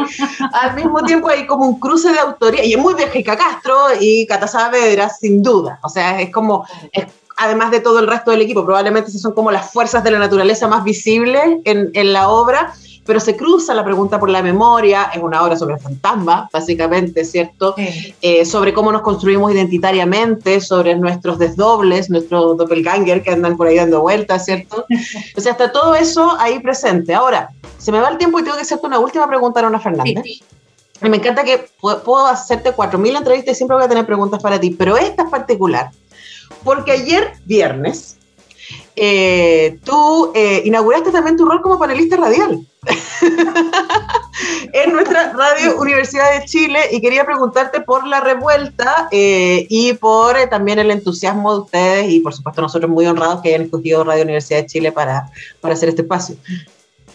[0.53, 4.27] al mismo tiempo hay como un cruce de autoría y es muy Vejica Castro y
[4.27, 5.79] Cata Saavedra, sin duda.
[5.83, 6.67] O sea, es como,
[7.37, 10.19] además de todo el resto del equipo, probablemente esas son como las fuerzas de la
[10.19, 12.73] naturaleza más visibles en, en la obra
[13.05, 17.75] pero se cruza la pregunta por la memoria, es una obra sobre fantasma, básicamente, ¿cierto?
[17.77, 23.77] Eh, sobre cómo nos construimos identitariamente, sobre nuestros desdobles, nuestros doppelganger que andan por ahí
[23.77, 24.87] dando vueltas, ¿cierto?
[25.37, 27.13] O sea, está todo eso ahí presente.
[27.15, 30.25] Ahora, se me va el tiempo y tengo que hacerte una última pregunta, Ana Fernández.
[30.25, 34.61] Y me encanta que puedo hacerte 4.000 entrevistas y siempre voy a tener preguntas para
[34.61, 35.91] ti, pero esta es particular,
[36.63, 38.19] porque ayer viernes
[38.97, 42.67] eh, tú eh, inauguraste también tu rol como panelista radial.
[44.73, 50.37] en nuestra radio Universidad de Chile y quería preguntarte por la revuelta eh, y por
[50.37, 54.05] eh, también el entusiasmo de ustedes y por supuesto nosotros muy honrados que hayan escogido
[54.05, 55.31] Radio Universidad de Chile para,
[55.61, 56.37] para hacer este espacio.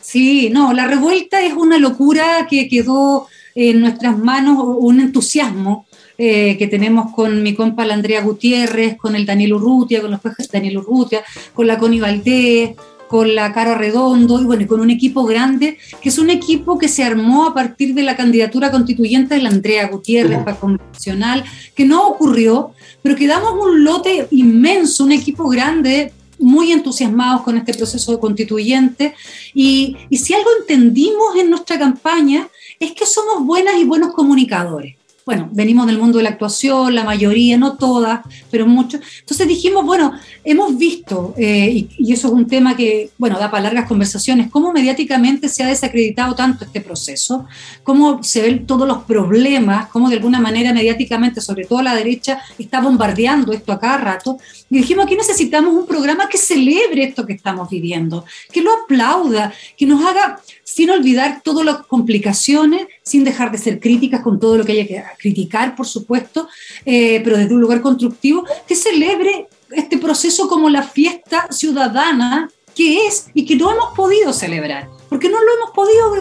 [0.02, 5.87] Sí, no, la revuelta es una locura que quedó en nuestras manos, un entusiasmo
[6.18, 10.20] eh, que tenemos con mi compa la Andrea Gutiérrez, con el Daniel Urrutia, con los
[10.20, 12.72] jueces Daniel Urrutia, con la Connie Valdés,
[13.08, 16.88] con la Cara Redondo y bueno, con un equipo grande, que es un equipo que
[16.88, 21.44] se armó a partir de la candidatura constituyente de la Andrea Gutiérrez para convencional,
[21.74, 27.58] que no ocurrió, pero que damos un lote inmenso, un equipo grande muy entusiasmados con
[27.58, 29.16] este proceso constituyente
[29.56, 32.48] y, y si algo entendimos en nuestra campaña
[32.80, 34.97] es que somos buenas y buenos comunicadores
[35.28, 39.02] bueno, venimos del mundo de la actuación, la mayoría, no todas, pero muchos.
[39.20, 40.14] Entonces dijimos, bueno,
[40.46, 44.72] hemos visto, eh, y, eso es un tema que, bueno, da para largas conversaciones, cómo
[44.72, 47.46] mediáticamente se ha desacreditado tanto este proceso,
[47.84, 52.40] cómo se ven todos los problemas, cómo de alguna manera mediáticamente, sobre todo la derecha,
[52.58, 54.38] está bombardeando esto a cada rato.
[54.70, 58.24] Y dijimos, aquí necesitamos un programa que celebre esto que estamos viviendo,
[58.54, 63.80] que lo aplauda, que nos haga, sin olvidar todas las complicaciones, sin dejar de ser
[63.80, 66.48] críticas con todo lo que haya que criticar, por supuesto,
[66.86, 73.08] eh, pero desde un lugar constructivo, que celebre este proceso como la fiesta ciudadana que
[73.08, 76.14] es y que no hemos podido celebrar, porque no lo hemos podido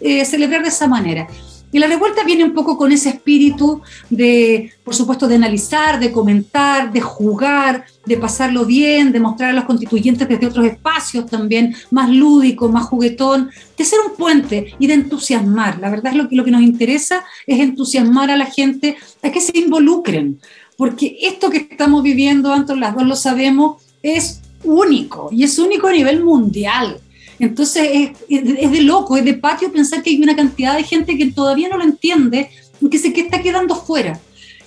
[0.00, 1.28] eh, celebrar de esa manera.
[1.74, 6.12] Y la revuelta viene un poco con ese espíritu de, por supuesto, de analizar, de
[6.12, 11.74] comentar, de jugar, de pasarlo bien, de mostrar a los constituyentes desde otros espacios también,
[11.90, 15.80] más lúdico, más juguetón, de ser un puente y de entusiasmar.
[15.80, 19.32] La verdad es lo que, lo que nos interesa es entusiasmar a la gente a
[19.32, 20.38] que se involucren,
[20.76, 25.88] porque esto que estamos viviendo, Anton, las dos lo sabemos, es único y es único
[25.88, 27.00] a nivel mundial.
[27.38, 31.32] Entonces es, de loco, es de patio pensar que hay una cantidad de gente que
[31.32, 34.20] todavía no lo entiende y que se que está quedando fuera.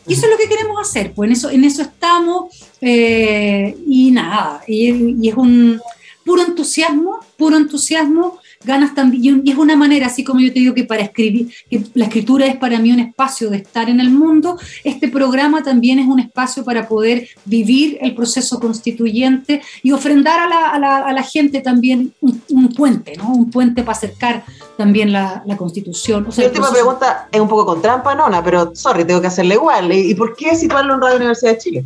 [0.07, 4.11] Y eso es lo que queremos hacer, pues en eso, en eso estamos eh, y
[4.11, 5.81] nada, y, es un
[6.23, 10.73] puro entusiasmo, puro entusiasmo ganas también, y es una manera, así como yo te digo
[10.73, 14.09] que para escribir, que la escritura es para mí un espacio de estar en el
[14.09, 20.39] mundo, este programa también es un espacio para poder vivir el proceso constituyente y ofrendar
[20.39, 23.29] a la, a la, a la gente también un, un, puente, ¿no?
[23.29, 24.43] Un puente para acercar
[24.77, 26.25] también la, la constitución.
[26.27, 29.27] O sea, Mi última pregunta es un poco con trampa, Nona, pero sorry, tengo que
[29.27, 29.91] hacerle igual.
[29.91, 31.85] ¿Y por qué situarlo en Radio Universidad de Chile?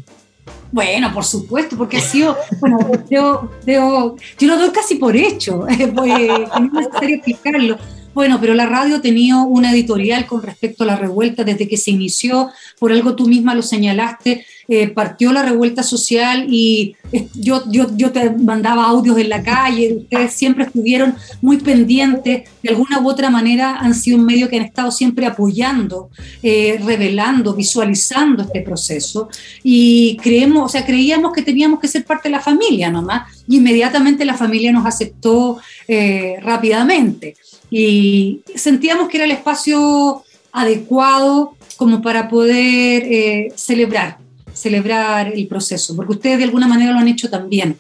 [0.72, 5.66] Bueno, por supuesto, porque ha sido, bueno, yo, yo, yo lo doy casi por hecho,
[5.96, 7.78] pues, no es necesario explicarlo.
[8.14, 11.78] Bueno, pero la radio ha tenido una editorial con respecto a la revuelta desde que
[11.78, 16.96] se inició, por algo tú misma lo señalaste, eh, partió la revuelta social y
[17.34, 22.70] yo, yo, yo te mandaba audios en la calle, ustedes siempre estuvieron muy pendientes, de
[22.70, 26.10] alguna u otra manera han sido un medio que han estado siempre apoyando,
[26.42, 29.28] eh, revelando, visualizando este proceso.
[29.62, 33.44] Y creemos, o sea, creíamos que teníamos que ser parte de la familia nomás.
[33.50, 37.36] Y inmediatamente la familia nos aceptó eh, rápidamente.
[37.70, 44.18] Y sentíamos que era el espacio adecuado como para poder eh, celebrar,
[44.62, 47.80] celebrar el proceso, porque ustedes de alguna manera lo han hecho también.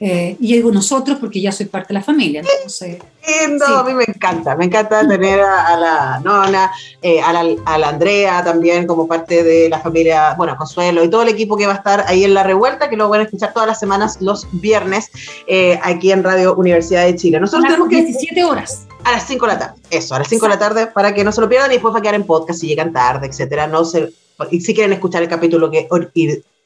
[0.00, 2.40] Eh, y digo nosotros porque ya soy parte de la familia.
[2.40, 3.72] Entonces, Lindo, sí.
[3.74, 6.70] a mí me encanta, me encanta tener a, a la nona,
[7.02, 11.10] eh, a, la, a, la, Andrea también como parte de la familia, bueno, Consuelo y
[11.10, 13.24] todo el equipo que va a estar ahí en La Revuelta, que lo van a
[13.24, 15.10] escuchar todas las semanas los viernes
[15.48, 17.40] eh, aquí en Radio Universidad de Chile.
[17.40, 18.44] Nosotros a tenemos 17 que...
[18.44, 18.86] horas.
[19.02, 21.24] A las 5 de la tarde, eso, a las 5 de la tarde para que
[21.24, 23.66] no se lo pierdan y después va a quedar en podcast si llegan tarde, etcétera.
[23.66, 24.12] No se,
[24.50, 25.88] y si quieren escuchar el capítulo que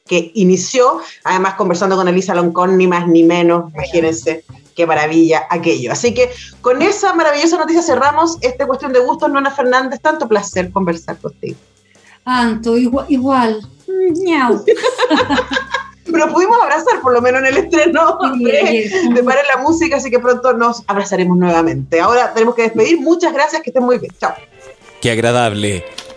[0.05, 4.43] que inició, además conversando con Elisa Loncón, ni más ni menos, imagínense
[4.75, 5.91] qué maravilla aquello.
[5.91, 6.29] Así que
[6.61, 11.57] con esa maravillosa noticia cerramos esta cuestión de gustos, Nona Fernández, tanto placer conversar contigo.
[12.25, 13.61] Anto, igual, igual.
[16.05, 19.95] Pero pudimos abrazar por lo menos en el estreno sí, de, de Pare la Música,
[19.97, 22.01] así que pronto nos abrazaremos nuevamente.
[22.01, 22.99] Ahora tenemos que despedir.
[22.99, 24.11] Muchas gracias, que estén muy bien.
[24.19, 24.33] Chao.
[25.01, 25.85] Qué agradable